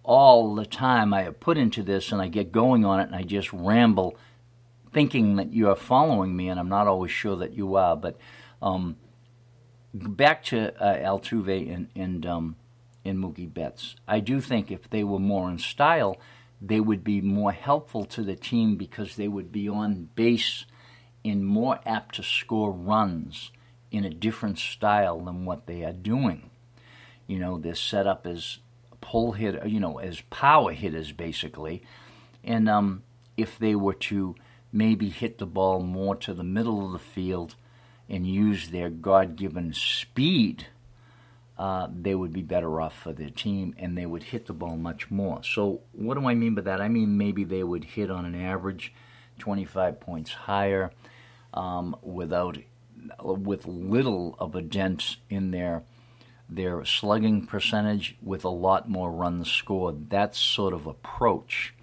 [0.03, 3.15] all the time I have put into this and I get going on it and
[3.15, 4.17] I just ramble
[4.91, 7.95] thinking that you are following me and I'm not always sure that you are.
[7.95, 8.17] But
[8.61, 8.97] um,
[9.93, 12.55] back to uh, Altuve and, and, um,
[13.05, 13.95] and Mookie Betts.
[14.07, 16.17] I do think if they were more in style,
[16.61, 20.65] they would be more helpful to the team because they would be on base
[21.23, 23.51] and more apt to score runs
[23.91, 26.49] in a different style than what they are doing.
[27.27, 28.59] You know, they're set up as
[29.01, 31.83] pull hit, you know, as power hitters basically.
[32.43, 33.03] And um,
[33.37, 34.35] if they were to
[34.71, 37.55] maybe hit the ball more to the middle of the field
[38.07, 40.67] and use their God given speed,
[41.57, 44.77] uh, they would be better off for their team and they would hit the ball
[44.77, 45.43] much more.
[45.43, 46.81] So, what do I mean by that?
[46.81, 48.93] I mean maybe they would hit on an average
[49.39, 50.91] 25 points higher
[51.53, 52.57] um, without
[53.23, 55.83] with little of a dent in their
[56.49, 60.09] their slugging percentage with a lot more runs scored.
[60.09, 61.75] That sort of approach,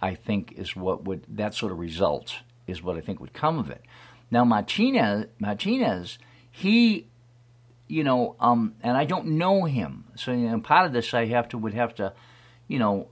[0.00, 3.58] I think, is what would that sort of result is what I think would come
[3.58, 3.82] of it.
[4.30, 6.18] Now Martinez, Martinez,
[6.50, 7.08] he,
[7.88, 11.26] you know, um, and I don't know him, so you know, part of this I
[11.26, 12.12] have to would have to,
[12.68, 13.08] you know,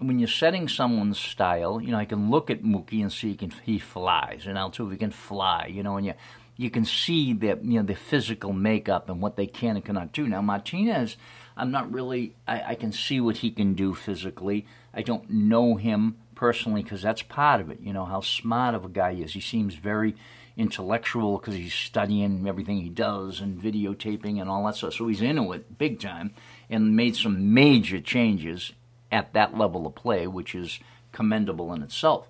[0.00, 3.36] when you're setting someone's style, you know, I can look at Mookie and see he
[3.36, 6.14] can he flies, and Altuve can fly, you know, and you
[6.58, 10.12] you can see that you know the physical makeup and what they can and cannot
[10.12, 10.28] do.
[10.28, 11.16] Now Martinez,
[11.56, 12.34] I'm not really.
[12.46, 14.66] I, I can see what he can do physically.
[14.92, 17.80] I don't know him personally because that's part of it.
[17.80, 19.32] You know how smart of a guy he is.
[19.32, 20.16] He seems very
[20.56, 24.94] intellectual because he's studying everything he does and videotaping and all that stuff.
[24.94, 26.34] So he's into it big time
[26.68, 28.72] and made some major changes
[29.12, 30.80] at that level of play, which is
[31.12, 32.26] commendable in itself.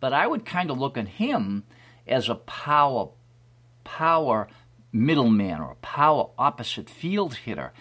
[0.00, 1.62] But I would kind of look at him
[2.06, 3.10] as a power
[3.88, 4.48] power
[4.92, 7.72] middleman or a power opposite field hitter.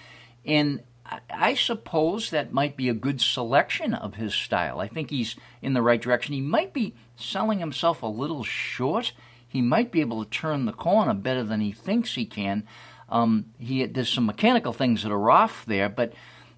[0.45, 0.83] And
[1.29, 4.79] I suppose that might be a good selection of his style.
[4.79, 6.33] I think he's in the right direction.
[6.33, 9.11] He might be selling himself a little short.
[9.47, 12.65] He might be able to turn the corner better than he thinks he can.
[13.09, 16.13] Um, he, there's some mechanical things that are off there, but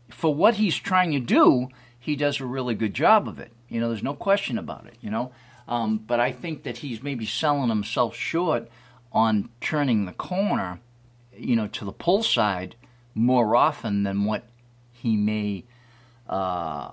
[0.10, 3.52] for what he's trying to do, he does a really good job of it.
[3.68, 4.96] You know, there's no question about it.
[5.02, 5.32] You know,
[5.68, 8.68] um, but I think that he's maybe selling himself short
[9.12, 10.80] on turning the corner,
[11.36, 12.76] you know, to the pull side
[13.16, 14.44] more often than what
[14.92, 15.64] he may
[16.28, 16.92] uh,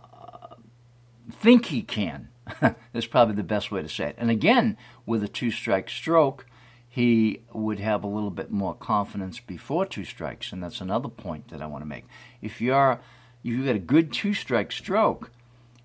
[1.31, 2.29] think he can.
[2.93, 4.17] That's probably the best way to say it.
[4.19, 6.47] And again, with a two strike stroke,
[6.89, 11.49] he would have a little bit more confidence before two strikes, and that's another point
[11.49, 12.07] that I want to make.
[12.41, 13.01] If you're
[13.45, 15.31] if you've got a good two strike stroke,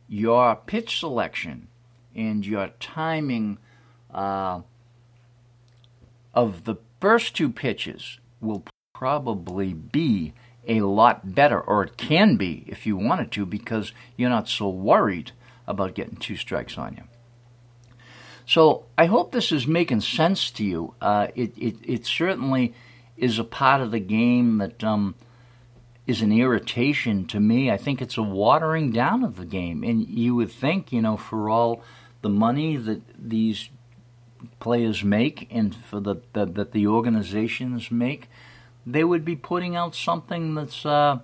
[0.08, 1.68] your pitch selection
[2.16, 3.58] and your timing
[4.14, 4.62] uh,
[6.34, 8.64] of the first two pitches will
[8.94, 10.34] probably be
[10.68, 14.70] a lot better, or it can be if you wanted to, because you're not so
[14.70, 15.32] worried
[15.68, 17.04] about getting two strikes on you.
[18.46, 20.94] So I hope this is making sense to you.
[21.02, 22.74] Uh, it, it, it certainly
[23.18, 25.16] is a part of the game that um,
[26.06, 27.72] is an irritation to me.
[27.72, 31.18] I think it's a watering down of the game, and you would think, you know,
[31.18, 31.84] for all
[32.22, 33.70] the money that these
[34.60, 38.30] players make and for the, the that the organizations make,
[38.86, 41.20] they would be putting out something that's uh,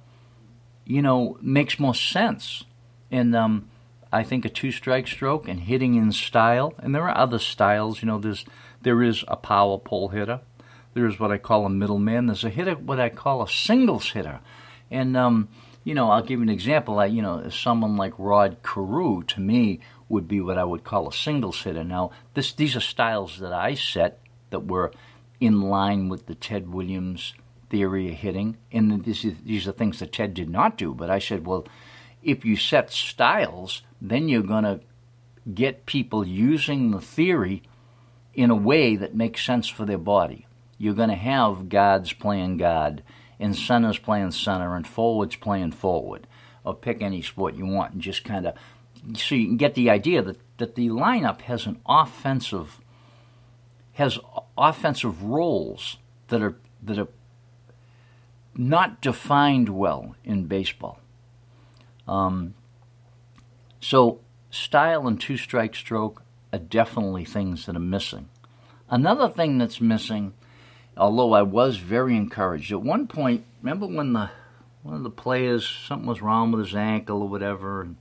[0.85, 2.63] you know makes more sense.
[3.09, 3.69] And um,
[4.11, 8.01] I think a two strike stroke and hitting in style, and there are other styles.
[8.01, 8.45] You know, there's
[8.81, 10.41] there is a power pull hitter.
[10.93, 12.27] There's what I call a middleman.
[12.27, 14.39] There's a hitter, what I call a singles hitter,
[14.89, 15.49] and um,
[15.87, 16.99] you know, I'll give you an example.
[16.99, 21.07] I, you know, someone like Rod Carew, to me, would be what I would call
[21.07, 21.83] a singles hitter.
[21.83, 24.91] Now, this, these are styles that I set that were
[25.39, 27.33] in line with the Ted Williams
[27.69, 30.93] theory of hitting, and this is, these are things that Ted did not do.
[30.93, 31.67] But I said, well,
[32.23, 34.79] if you set styles, then you're going to
[35.53, 37.63] get people using the theory
[38.33, 40.47] in a way that makes sense for their body.
[40.77, 43.03] You're going to have guards playing guard,
[43.39, 46.27] and centers playing center, and forwards playing forward,
[46.63, 48.55] or pick any sport you want, and just kind of
[49.15, 52.81] so you can get the idea that, that the lineup has an offensive
[53.93, 54.19] has
[54.57, 57.07] offensive roles that are that are
[58.55, 60.99] not defined well in baseball.
[62.07, 62.53] Um,
[63.79, 68.29] so style and two strike stroke are definitely things that are missing.
[68.89, 70.33] Another thing that's missing,
[70.95, 73.45] although I was very encouraged at one point.
[73.61, 74.29] Remember when the
[74.83, 77.97] one of the players something was wrong with his ankle or whatever, and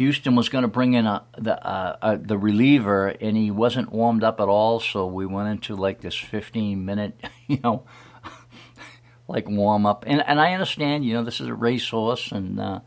[0.00, 4.24] Houston was going to bring in a the uh, the reliever, and he wasn't warmed
[4.24, 4.80] up at all.
[4.80, 7.82] So we went into like this 15 minute, you know,
[9.28, 10.04] like warm up.
[10.06, 12.80] And and I understand, you know, this is a racehorse, and uh,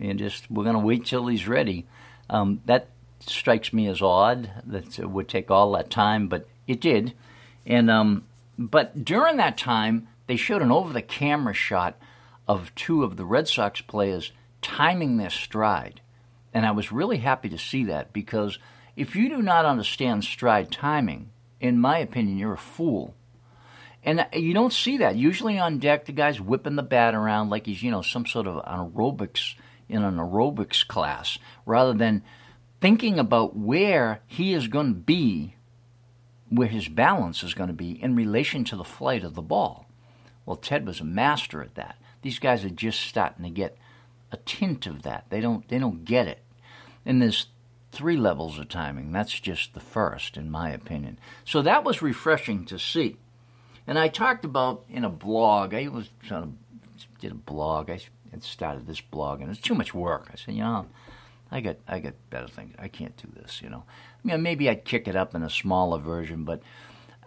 [0.00, 1.86] and just we're going to wait till he's ready.
[2.30, 2.88] Um, that
[3.20, 7.12] strikes me as odd that it would take all that time, but it did.
[7.66, 8.24] And um,
[8.56, 11.98] but during that time, they showed an over the camera shot
[12.48, 16.00] of two of the Red Sox players timing their stride.
[16.54, 18.58] And I was really happy to see that because
[18.96, 21.30] if you do not understand stride timing,
[21.60, 23.14] in my opinion, you're a fool.
[24.04, 25.16] And you don't see that.
[25.16, 28.46] Usually on deck, the guy's whipping the bat around like he's, you know, some sort
[28.46, 29.54] of aerobics
[29.88, 32.22] in an aerobics class, rather than
[32.80, 35.54] thinking about where he is going to be,
[36.48, 39.86] where his balance is going to be in relation to the flight of the ball.
[40.44, 41.96] Well, Ted was a master at that.
[42.22, 43.76] These guys are just starting to get
[44.32, 45.26] a tint of that.
[45.28, 46.42] They don't they don't get it.
[47.04, 47.46] And there's
[47.92, 49.12] three levels of timing.
[49.12, 51.18] That's just the first, in my opinion.
[51.44, 53.18] So that was refreshing to see.
[53.86, 55.74] And I talked about in a blog.
[55.74, 56.52] I was trying to
[57.22, 57.88] did a blog.
[57.88, 60.28] I had started this blog, and it's too much work.
[60.32, 60.86] I said, you know,
[61.50, 62.74] I got I got better things.
[62.78, 63.60] I can't do this.
[63.62, 66.62] You know, I mean, maybe I'd kick it up in a smaller version, but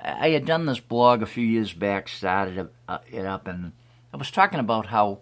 [0.02, 3.72] I had done this blog a few years back, started it uh, up, and
[4.14, 5.20] I was talking about how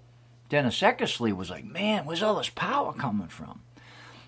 [0.53, 3.61] Dennis Eckersley was like, man, where's all this power coming from?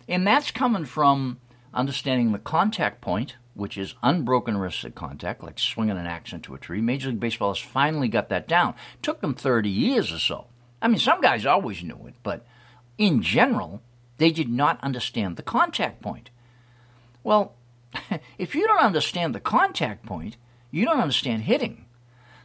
[0.09, 1.39] And that's coming from
[1.71, 6.57] understanding the contact point, which is unbroken wristed contact, like swinging an axe into a
[6.57, 6.81] tree.
[6.81, 8.73] Major League Baseball has finally got that down.
[9.03, 10.47] Took them 30 years or so.
[10.81, 12.43] I mean, some guys always knew it, but
[12.97, 13.83] in general,
[14.17, 16.31] they did not understand the contact point.
[17.23, 17.53] Well,
[18.39, 20.37] if you don't understand the contact point,
[20.71, 21.85] you don't understand hitting.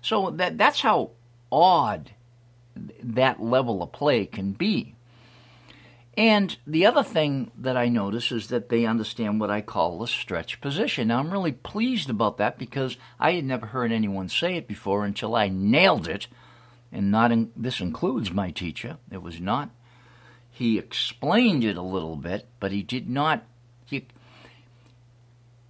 [0.02, 1.12] So that that's how
[1.50, 2.10] odd
[3.02, 4.94] that level of play can be.
[6.16, 10.06] And the other thing that I notice is that they understand what I call the
[10.06, 11.08] stretch position.
[11.08, 15.04] Now, I'm really pleased about that because I had never heard anyone say it before
[15.04, 16.26] until I nailed it.
[16.92, 18.98] And not in, this includes my teacher.
[19.10, 19.70] It was not.
[20.50, 23.44] He explained it a little bit, but he did not.
[23.86, 24.08] He,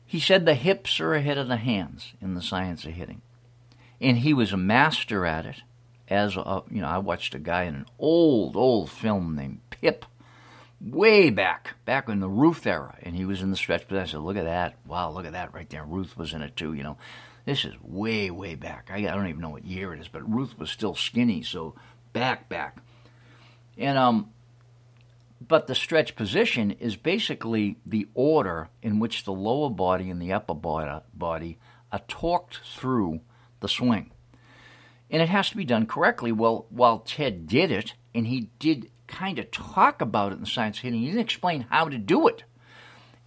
[0.07, 3.21] he said the hips are ahead of the hands in the science of hitting.
[4.01, 5.63] And he was a master at it
[6.11, 10.03] as a, you know, I watched a guy in an old, old film named Pipp,
[10.81, 13.87] way back, back in the Ruth era, and he was in the stretch.
[13.89, 14.75] But I said, look at that!
[14.87, 15.85] Wow, look at that right there.
[15.85, 16.75] Ruth was in it too.
[16.75, 16.97] You know,
[17.45, 18.91] this is way, way back.
[18.93, 21.77] I, I don't even know what year it is, but Ruth was still skinny, so
[22.13, 22.79] back, back,
[23.79, 24.31] and um.
[25.43, 30.35] But the stretch position is basically the order in which the lower body and the
[30.35, 31.59] upper body
[31.91, 33.21] are torqued through
[33.61, 34.13] the swing
[35.11, 36.33] and it has to be done correctly.
[36.33, 40.79] Well, while Ted did it, and he did kind of talk about it in Science
[40.79, 42.45] Hitting, he didn't explain how to do it.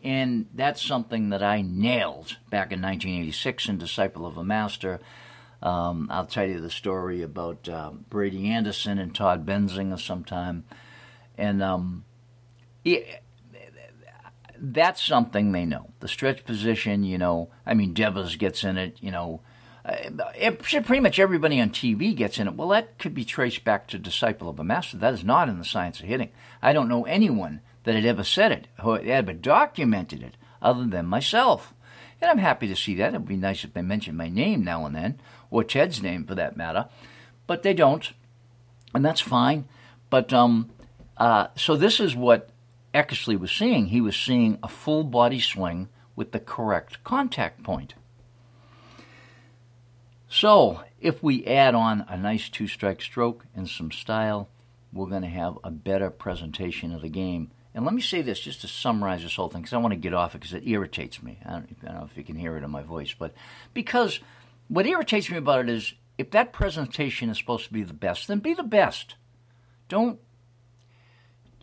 [0.03, 4.99] And that's something that I nailed back in 1986 in Disciple of a Master.
[5.61, 10.65] Um, I'll tell you the story about uh, Brady Anderson and Todd Benzinger sometime.
[11.37, 12.03] And um,
[12.83, 13.23] it,
[14.57, 15.91] that's something they know.
[16.01, 19.39] The stretch position, you know, I mean, Devers gets in it, you know,
[19.83, 22.55] pretty much everybody on TV gets in it.
[22.55, 24.97] Well, that could be traced back to Disciple of a Master.
[24.97, 26.29] That is not in the science of hitting.
[26.61, 30.85] I don't know anyone that had ever said it, who had ever documented it, other
[30.85, 31.73] than myself.
[32.21, 33.13] And I'm happy to see that.
[33.13, 35.19] It would be nice if they mentioned my name now and then,
[35.51, 36.87] or Ted's name for that matter.
[37.45, 38.13] But they don't,
[38.95, 39.65] and that's fine.
[40.09, 40.69] But um,
[41.17, 42.49] uh, so this is what
[42.93, 43.87] Eckersley was seeing.
[43.87, 47.95] He was seeing a full body swing with the correct contact point.
[50.33, 54.49] So, if we add on a nice two strike stroke and some style,
[54.91, 57.51] we're going to have a better presentation of the game.
[57.75, 59.99] And let me say this just to summarize this whole thing, because I want to
[59.99, 61.37] get off it because it irritates me.
[61.45, 63.35] I don't, I don't know if you can hear it in my voice, but
[63.75, 64.21] because
[64.69, 68.27] what irritates me about it is if that presentation is supposed to be the best,
[68.27, 69.13] then be the best.
[69.87, 70.19] Don't,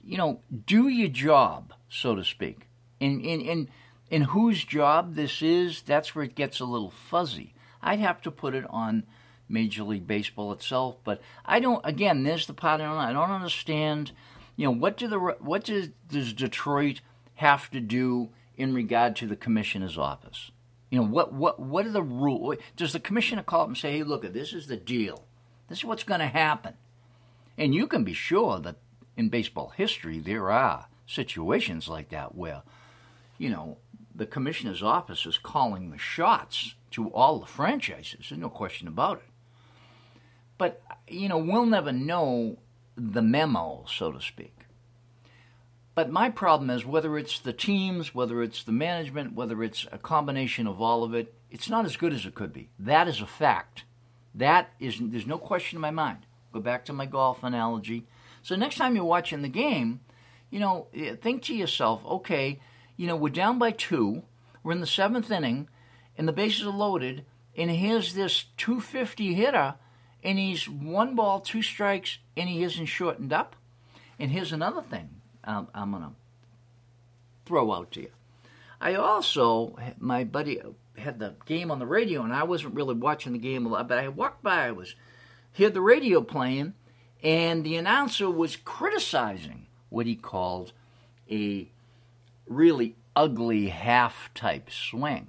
[0.04, 2.68] you know, do your job, so to speak.
[3.00, 3.68] In, in, in,
[4.10, 7.52] in whose job this is, that's where it gets a little fuzzy.
[7.82, 9.04] I'd have to put it on
[9.48, 10.96] Major League Baseball itself.
[11.04, 11.84] But I don't.
[11.84, 12.96] Again, there's the part I don't.
[12.96, 14.12] I don't understand.
[14.56, 17.00] You know, what do the what does, does Detroit
[17.36, 20.50] have to do in regard to the commissioner's office?
[20.90, 22.56] You know, what what what are the rules?
[22.76, 25.24] Does the commissioner call up and say, "Hey, look, this is the deal.
[25.68, 26.74] This is what's going to happen,"
[27.56, 28.76] and you can be sure that
[29.16, 32.62] in baseball history there are situations like that where,
[33.38, 33.78] you know,
[34.14, 38.26] the commissioner's office is calling the shots to all the franchises.
[38.28, 39.28] There's no question about it.
[40.58, 42.58] But, you know, we'll never know
[42.96, 44.54] the memo, so to speak.
[45.94, 49.98] But my problem is whether it's the teams, whether it's the management, whether it's a
[49.98, 52.68] combination of all of it, it's not as good as it could be.
[52.78, 53.84] That is a fact.
[54.34, 56.18] That is, there's no question in my mind.
[56.52, 58.06] Go back to my golf analogy.
[58.42, 60.00] So next time you're watching the game,
[60.50, 62.60] you know, eh, think to yourself, okay,
[62.96, 64.22] you know, we're down by two,
[64.62, 65.68] we're in the seventh inning,
[66.16, 67.24] and the bases are loaded,
[67.56, 69.74] and here's this 250 hitter,
[70.22, 73.56] and he's one ball, two strikes, and he isn't shortened up.
[74.18, 76.16] And here's another thing um, I'm, I'm going to
[77.46, 78.10] throw out to you.
[78.80, 80.60] I also my buddy
[80.96, 83.88] had the game on the radio, and I wasn't really watching the game a lot.
[83.88, 84.94] But I walked by, I was
[85.56, 86.74] heard the radio playing,
[87.22, 90.72] and the announcer was criticizing what he called
[91.30, 91.68] a
[92.46, 95.28] really ugly half type swing,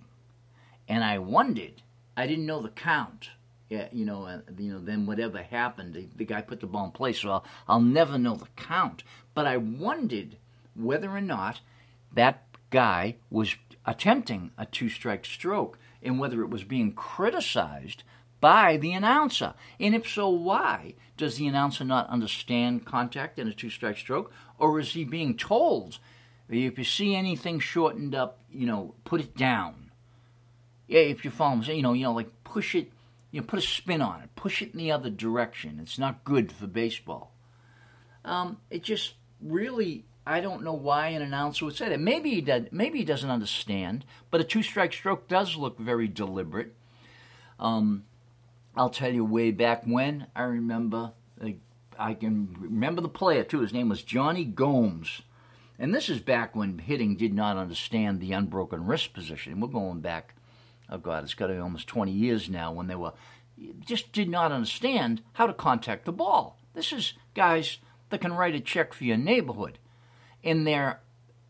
[0.91, 1.81] and I wondered.
[2.17, 3.29] I didn't know the count.
[3.69, 4.79] Yeah, you know, you know.
[4.79, 8.17] Then whatever happened, the, the guy put the ball in place, so I'll, I'll never
[8.17, 9.03] know the count.
[9.33, 10.35] But I wondered
[10.75, 11.61] whether or not
[12.13, 18.03] that guy was attempting a two strike stroke and whether it was being criticized
[18.41, 19.53] by the announcer.
[19.79, 20.95] And if so, why?
[21.15, 24.29] Does the announcer not understand contact in a two strike stroke?
[24.59, 25.99] Or is he being told,
[26.49, 29.90] if you see anything shortened up, you know, put it down?
[30.91, 32.91] Yeah, if you follow him, you know, you know, like push it,
[33.31, 35.79] you know, put a spin on it, push it in the other direction.
[35.81, 37.31] It's not good for baseball.
[38.25, 41.99] Um, it just really I don't know why an announcer would say that.
[41.99, 46.75] Maybe he does, maybe he doesn't understand, but a two-strike stroke does look very deliberate.
[47.59, 48.03] Um,
[48.75, 51.13] I'll tell you, way back when I remember,
[51.97, 53.61] I can remember the player too.
[53.61, 55.21] His name was Jonny Gomes,
[55.79, 59.59] and this is back when hitting did not understand the unbroken wrist position.
[59.59, 60.35] We're going back,
[60.91, 63.13] oh God, it's got to be almost 20 years now when they were
[63.79, 66.57] just did not understand how to contact the ball.
[66.73, 67.77] This is guys
[68.09, 69.77] that can write a check for your neighborhood
[70.43, 70.99] and they're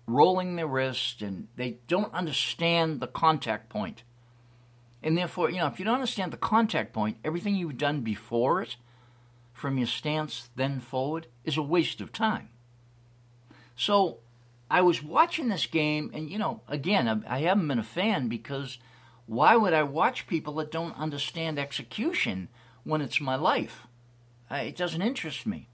[0.07, 4.03] rolling their wrist and they don't understand the contact point.
[5.03, 8.61] And therefore, you know, if you don't understand the contact point, everything you've done before
[8.61, 8.75] it,
[9.53, 12.49] from your stance then forward, is a waste of time.
[13.75, 14.19] So
[14.69, 18.77] I was watching this game, and, you know, again, I haven't been a fan because
[19.31, 22.49] why would I watch people that don't understand execution
[22.83, 23.87] when it's my life?
[24.51, 25.69] Uh, it doesn't interest me.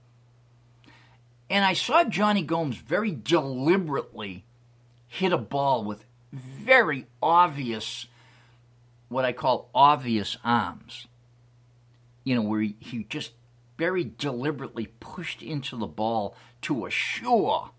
[1.50, 4.44] And I saw Jonny Gomes very deliberately
[5.08, 8.06] hit a ball with very obvious,
[9.08, 11.08] what I call obvious arms.
[12.22, 13.32] You know, where he, he just
[13.76, 17.72] very deliberately pushed into the ball to assure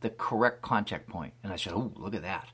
[0.00, 1.32] the correct contact point.
[1.42, 2.48] And I said, Oh, look at that.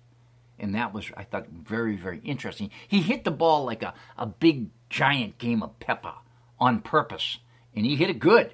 [0.58, 2.70] And that was, I thought, very, very interesting.
[2.86, 6.14] He hit the ball like a, a big, giant game of pepper
[6.60, 7.38] on purpose.
[7.74, 8.52] And he hit it good.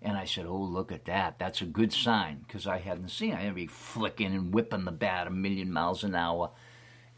[0.00, 1.38] And I said, Oh, look at that.
[1.38, 3.38] That's a good sign because I hadn't seen it.
[3.38, 6.50] I'd be flicking and whipping the bat a million miles an hour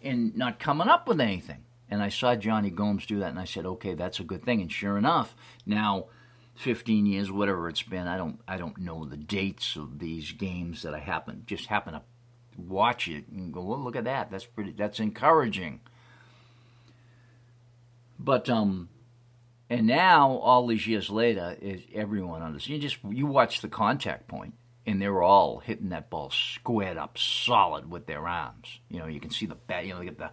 [0.03, 1.65] and not coming up with anything.
[1.89, 4.61] And I saw Jonny Gomes do that and I said, Okay, that's a good thing.
[4.61, 5.35] And sure enough,
[5.65, 6.07] now
[6.57, 10.83] 15 years, whatever it's been, I don't I don't know the dates of these games
[10.83, 12.03] that I happen just happen to
[12.57, 14.31] watch it and go, Well, look at that.
[14.31, 15.81] That's pretty that's encouraging.
[18.19, 18.89] But um
[19.69, 22.85] and now, all these years later, is everyone understands.
[22.85, 24.55] You just you watch the contact point,
[24.87, 28.79] and they're all hitting that ball squared up, solid with their arms.
[28.89, 29.85] You know, you can see the bat.
[29.85, 30.31] You know, get the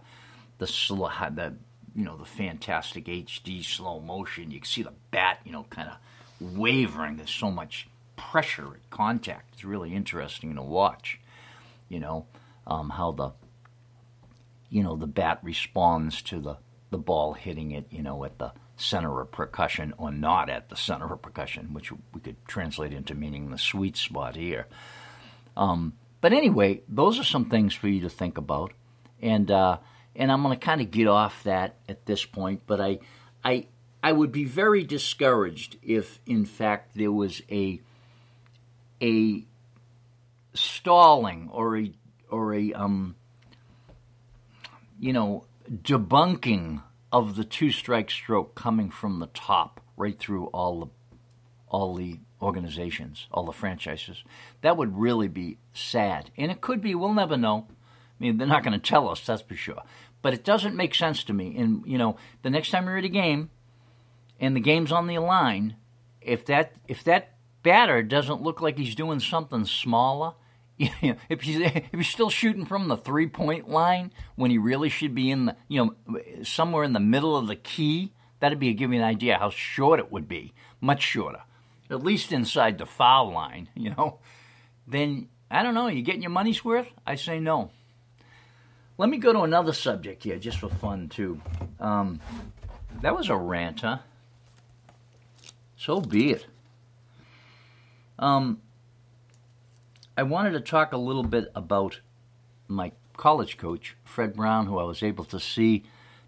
[0.58, 1.54] the slow, the
[1.96, 4.52] you know the fantastic HD slow motion.
[4.52, 5.40] You can see the bat.
[5.44, 7.16] You know, kind of wavering.
[7.16, 9.54] There's so much pressure at contact.
[9.54, 11.18] It's really interesting to watch.
[11.94, 12.26] You know,
[12.66, 13.30] um, how the
[14.68, 16.56] you know the bat responds to the
[16.90, 17.86] the ball hitting it.
[17.90, 21.92] You know, at the center of percussion or not at the center of percussion, which
[21.92, 24.66] we could translate into meaning the sweet spot here.
[25.56, 28.72] Um, but anyway, those are some things for you to think about,
[29.22, 29.78] and uh,
[30.16, 32.62] and I'm going to kind of get off that at this point.
[32.66, 32.98] But I,
[33.44, 33.66] I,
[34.02, 37.80] I would be very discouraged if, in fact, there was a
[39.02, 39.44] a
[40.54, 41.92] stalling or a
[42.30, 43.16] or a um,
[44.98, 46.82] you know debunking
[47.12, 50.86] of the two strike stroke coming from the top right through all the
[51.68, 54.22] all the organizations, all the franchises.
[54.60, 56.30] That would really be sad.
[56.36, 57.66] And it could be, we'll never know.
[57.68, 59.82] I mean, they're not going to tell us, that's for sure.
[60.22, 61.56] But it doesn't make sense to me.
[61.56, 63.50] And, you know, the next time you're at a game
[64.38, 65.76] and the game's on the line,
[66.20, 70.34] if that if that batter doesn't look like he's doing something smaller,
[70.78, 75.14] if he's if he's still shooting from the three point line when he really should
[75.14, 78.92] be in the you know somewhere in the middle of the key, that'd be give
[78.92, 81.42] you an idea how short it would be, much shorter,
[81.90, 83.68] at least inside the foul line.
[83.76, 84.18] You know,
[84.86, 85.88] then I don't know.
[85.88, 86.88] You getting your money's worth?
[87.06, 87.70] I say no.
[88.96, 91.40] Let me go to another subject here, just for fun too.
[91.80, 92.20] Um,
[93.02, 93.98] that was a rant, huh?
[95.76, 96.46] So be it.
[98.18, 98.60] Um,
[100.16, 102.00] I wanted to talk a little bit about
[102.68, 105.84] my college coach, Fred Brown, who I was able to see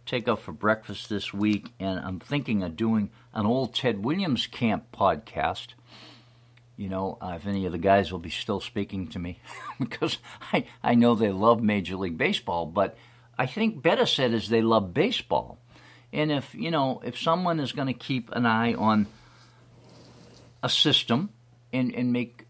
[0.06, 4.46] take out for breakfast this week, and I'm thinking of doing an old Ted Williams
[4.46, 5.68] camp podcast
[6.76, 9.40] You know, uh, if any of the guys will be still speaking to me,
[9.78, 10.18] because
[10.52, 12.96] I I know they love Major League Baseball, but
[13.38, 15.58] I think better said is they love baseball.
[16.12, 19.06] And if you know, if someone is going to keep an eye on
[20.62, 21.30] a system
[21.72, 22.45] and and make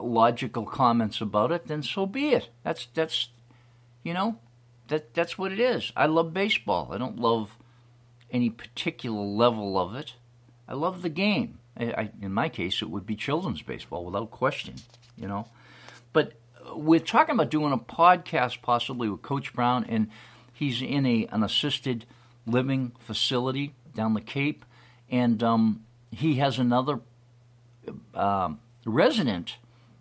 [0.00, 2.48] logical comments about it, then so be it.
[2.62, 3.28] That's that's
[4.02, 4.38] you know,
[4.88, 5.92] that that's what it is.
[5.96, 6.90] I love baseball.
[6.92, 7.56] I don't love
[8.30, 10.14] any particular level of it.
[10.66, 11.58] I love the game.
[11.76, 14.76] I, I, in my case, it would be children's baseball without question.
[15.16, 15.48] You know,
[16.12, 16.34] but
[16.74, 20.08] we're talking about doing a podcast possibly with Coach Brown, and
[20.52, 22.06] he's in a an assisted
[22.46, 24.64] living facility down the Cape,
[25.10, 27.00] and um, he has another
[28.14, 28.50] uh,
[28.84, 29.56] resident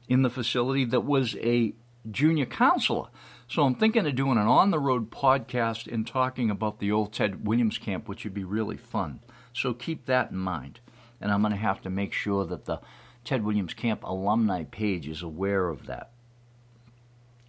[0.08, 1.74] in the facility that was a
[2.10, 3.08] junior counselor.
[3.48, 7.14] So I'm thinking of doing an on the road podcast and talking about the old
[7.14, 9.22] Ted Williams camp, which would be really fun.
[9.54, 10.80] So keep that in mind.
[11.20, 12.80] And I'm going to have to make sure that the
[13.24, 16.12] Ted Williams Camp alumni page is aware of that.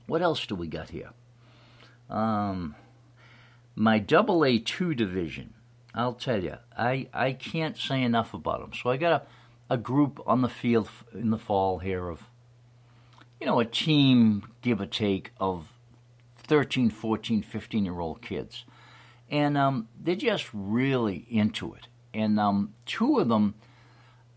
[0.06, 1.10] What else do we got here?
[2.08, 2.74] Um,
[3.76, 5.54] my double A two division.
[5.94, 8.72] I'll tell you, I, I can't say enough about them.
[8.72, 9.22] So I got
[9.68, 12.24] a, a group on the field in the fall here of,
[13.40, 15.72] you know, a team, give or take, of
[16.36, 18.64] 13, 14, 15 year old kids.
[19.30, 21.86] And um, they're just really into it.
[22.14, 23.54] And um, two of them,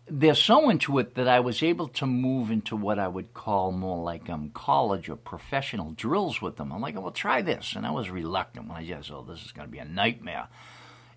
[0.06, 3.72] they're so into it that I was able to move into what I would call
[3.72, 6.72] more like um, college or professional drills with them.
[6.72, 7.74] I'm like, well, try this.
[7.74, 10.48] And I was reluctant when I just, oh, this is going to be a nightmare.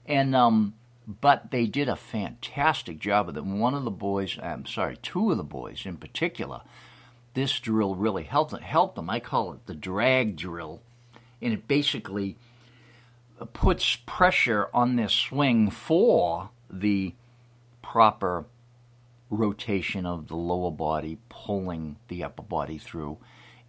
[0.05, 0.75] And, um,
[1.07, 3.43] but they did a fantastic job of it.
[3.43, 6.61] One of the boys, I'm sorry, two of the boys in particular,
[7.35, 9.09] this drill really helped, helped them.
[9.09, 10.81] I call it the drag drill.
[11.41, 12.37] And it basically
[13.53, 17.13] puts pressure on their swing for the
[17.81, 18.45] proper
[19.29, 23.17] rotation of the lower body pulling the upper body through.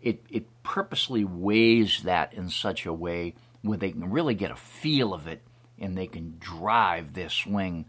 [0.00, 4.56] It, it purposely weighs that in such a way where they can really get a
[4.56, 5.42] feel of it
[5.78, 7.86] and they can drive their swing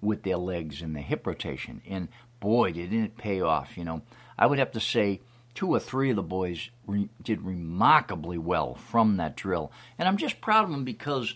[0.00, 1.82] with their legs and their hip rotation.
[1.86, 2.08] And
[2.40, 3.76] boy, didn't it pay off.
[3.76, 4.02] You know,
[4.38, 5.20] I would have to say
[5.54, 9.72] two or three of the boys re- did remarkably well from that drill.
[9.98, 11.34] And I'm just proud of them because,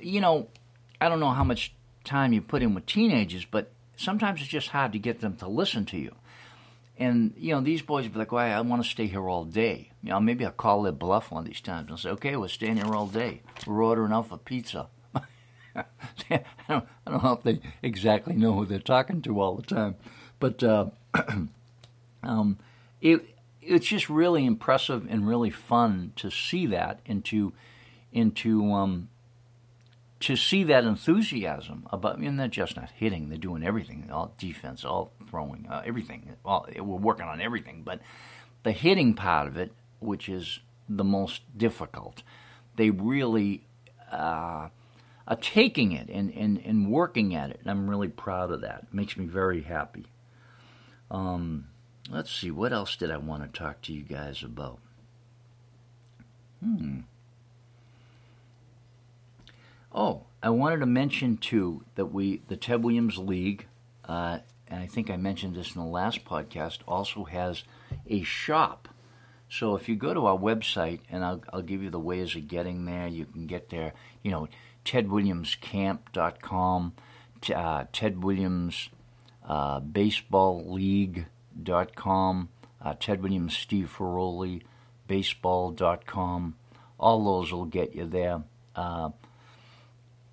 [0.00, 0.48] you know,
[1.00, 1.74] I don't know how much
[2.04, 5.48] time you put in with teenagers, but sometimes it's just hard to get them to
[5.48, 6.14] listen to you.
[6.96, 9.44] And you know, these boys would be like, "Well, I want to stay here all
[9.44, 12.36] day." You know, maybe I'll call their bluff one of these times and say, "Okay,
[12.36, 13.42] we're staying here all day.
[13.66, 14.86] We're ordering out for pizza."
[15.76, 15.84] I,
[16.68, 19.96] don't, I don't know if they exactly know who they're talking to all the time,
[20.38, 20.86] but uh,
[22.26, 22.58] um,
[23.00, 27.52] it it's just really impressive and really fun to see that and to
[28.12, 29.08] into um,
[30.20, 34.34] to see that enthusiasm about, me and they're just not hitting; they're doing everything, all
[34.38, 36.36] defense, all throwing, uh, everything.
[36.44, 38.00] All, we're working on everything, but
[38.62, 42.22] the hitting part of it, which is the most difficult,
[42.76, 43.66] they really
[44.10, 44.68] uh,
[45.26, 48.86] are taking it and, and, and working at it, and I'm really proud of that.
[48.88, 50.06] It makes me very happy.
[51.10, 51.68] Um,
[52.10, 54.78] let's see, what else did I want to talk to you guys about?
[56.62, 57.00] Hmm.
[59.92, 63.66] Oh, I wanted to mention too that we, the Ted Williams League,
[64.06, 67.62] uh, and I think I mentioned this in the last podcast, also has
[68.06, 68.88] a shop.
[69.48, 72.48] So if you go to our website, and I'll, I'll give you the ways of
[72.48, 73.92] getting there, you can get there,
[74.22, 74.48] you know,
[74.84, 76.92] tedwilliamscamp.com,
[77.54, 78.88] uh, Ted Williams
[79.46, 80.64] uh, Baseball
[81.56, 82.48] League.com,
[82.80, 84.62] uh, Ted Williams Steve Ferroli
[85.06, 86.56] Baseball.com.
[86.98, 88.42] All those will get you there.
[88.74, 89.10] Uh,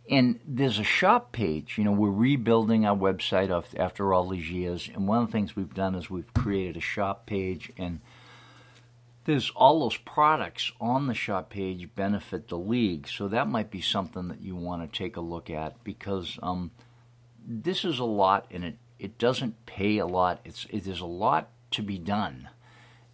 [0.09, 1.77] and there's a shop page.
[1.77, 5.55] You know, we're rebuilding our website after all these years, and one of the things
[5.55, 7.99] we've done is we've created a shop page, and
[9.25, 13.07] there's all those products on the shop page benefit the league.
[13.07, 16.71] So that might be something that you want to take a look at because um,
[17.45, 20.41] this is a lot, and it it doesn't pay a lot.
[20.45, 22.49] It's there's a lot to be done,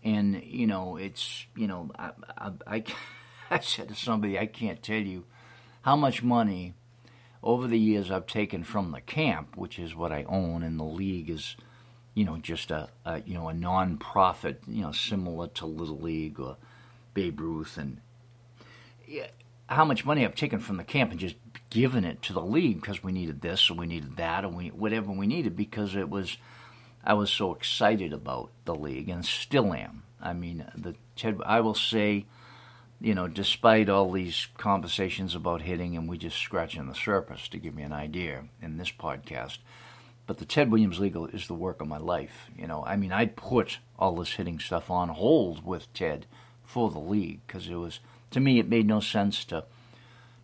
[0.03, 2.83] and you know, it's you know, I I, I,
[3.49, 5.23] I said to somebody, I can't tell you
[5.83, 6.73] how much money
[7.41, 10.83] over the years I've taken from the camp, which is what I own, and the
[10.83, 11.55] league is,
[12.13, 16.37] you know, just a, a you know a non-profit, you know, similar to Little League
[16.37, 16.57] or
[17.13, 18.01] Babe Ruth, and
[19.07, 19.27] yeah,
[19.69, 21.35] how much money I've taken from the camp and just
[21.69, 24.67] given it to the league because we needed this or we needed that or we
[24.69, 26.37] whatever we needed because it was
[27.03, 30.03] I was so excited about the league and still am.
[30.21, 32.25] I mean, the Ted, I will say
[32.99, 37.59] you know, despite all these conversations about hitting, and we just scratching the surface to
[37.59, 39.59] give me an idea in this podcast,
[40.25, 42.49] but the Ted Williams League is the work of my life.
[42.57, 46.25] You know, I mean, I put all this hitting stuff on hold with Ted
[46.63, 47.99] for the league because it was,
[48.31, 49.65] to me, it made no sense to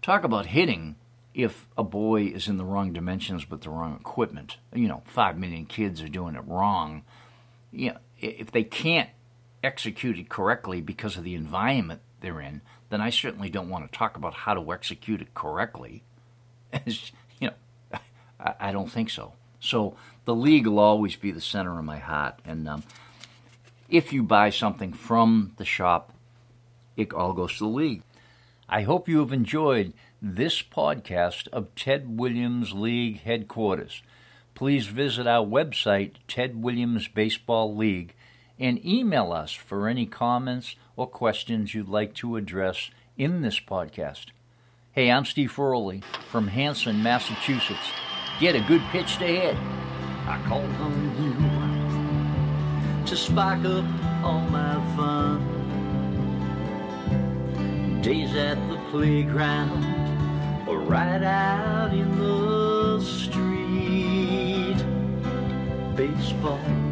[0.01, 0.95] talk about hitting
[1.33, 4.57] if a boy is in the wrong dimensions with the wrong equipment.
[4.73, 7.03] You know, five million kids are doing it wrong.
[7.71, 9.09] You know, if they can't
[9.63, 13.97] execute it correctly because of the environment they're in, then I certainly don't want to
[13.97, 16.03] talk about how to execute it correctly.
[16.85, 16.93] you
[17.41, 17.53] know,
[18.39, 19.33] I, I, don't think so.
[19.59, 22.39] So the league will always be the center of my heart.
[22.45, 22.83] And um,
[23.89, 26.13] if you buy something from the shop,
[26.95, 28.03] it all goes to the league.
[28.69, 29.93] I hope you have enjoyed
[30.25, 34.01] this podcast of Ted Williams League headquarters.
[34.55, 38.15] Please visit our website, Ted Williams Baseball League,
[38.57, 44.27] and email us for any comments or questions you'd like to address in this podcast.
[44.93, 46.01] Hey, I'm Steve Ferroli
[46.31, 47.91] from Hanson, Massachusetts.
[48.39, 49.57] Get a good pitch to hit.
[50.25, 51.33] I called on you
[53.05, 53.83] to spark up
[54.23, 55.49] all my fun.
[58.01, 60.02] Days at the playground
[60.85, 64.77] right out in the street.
[65.95, 66.82] Baseball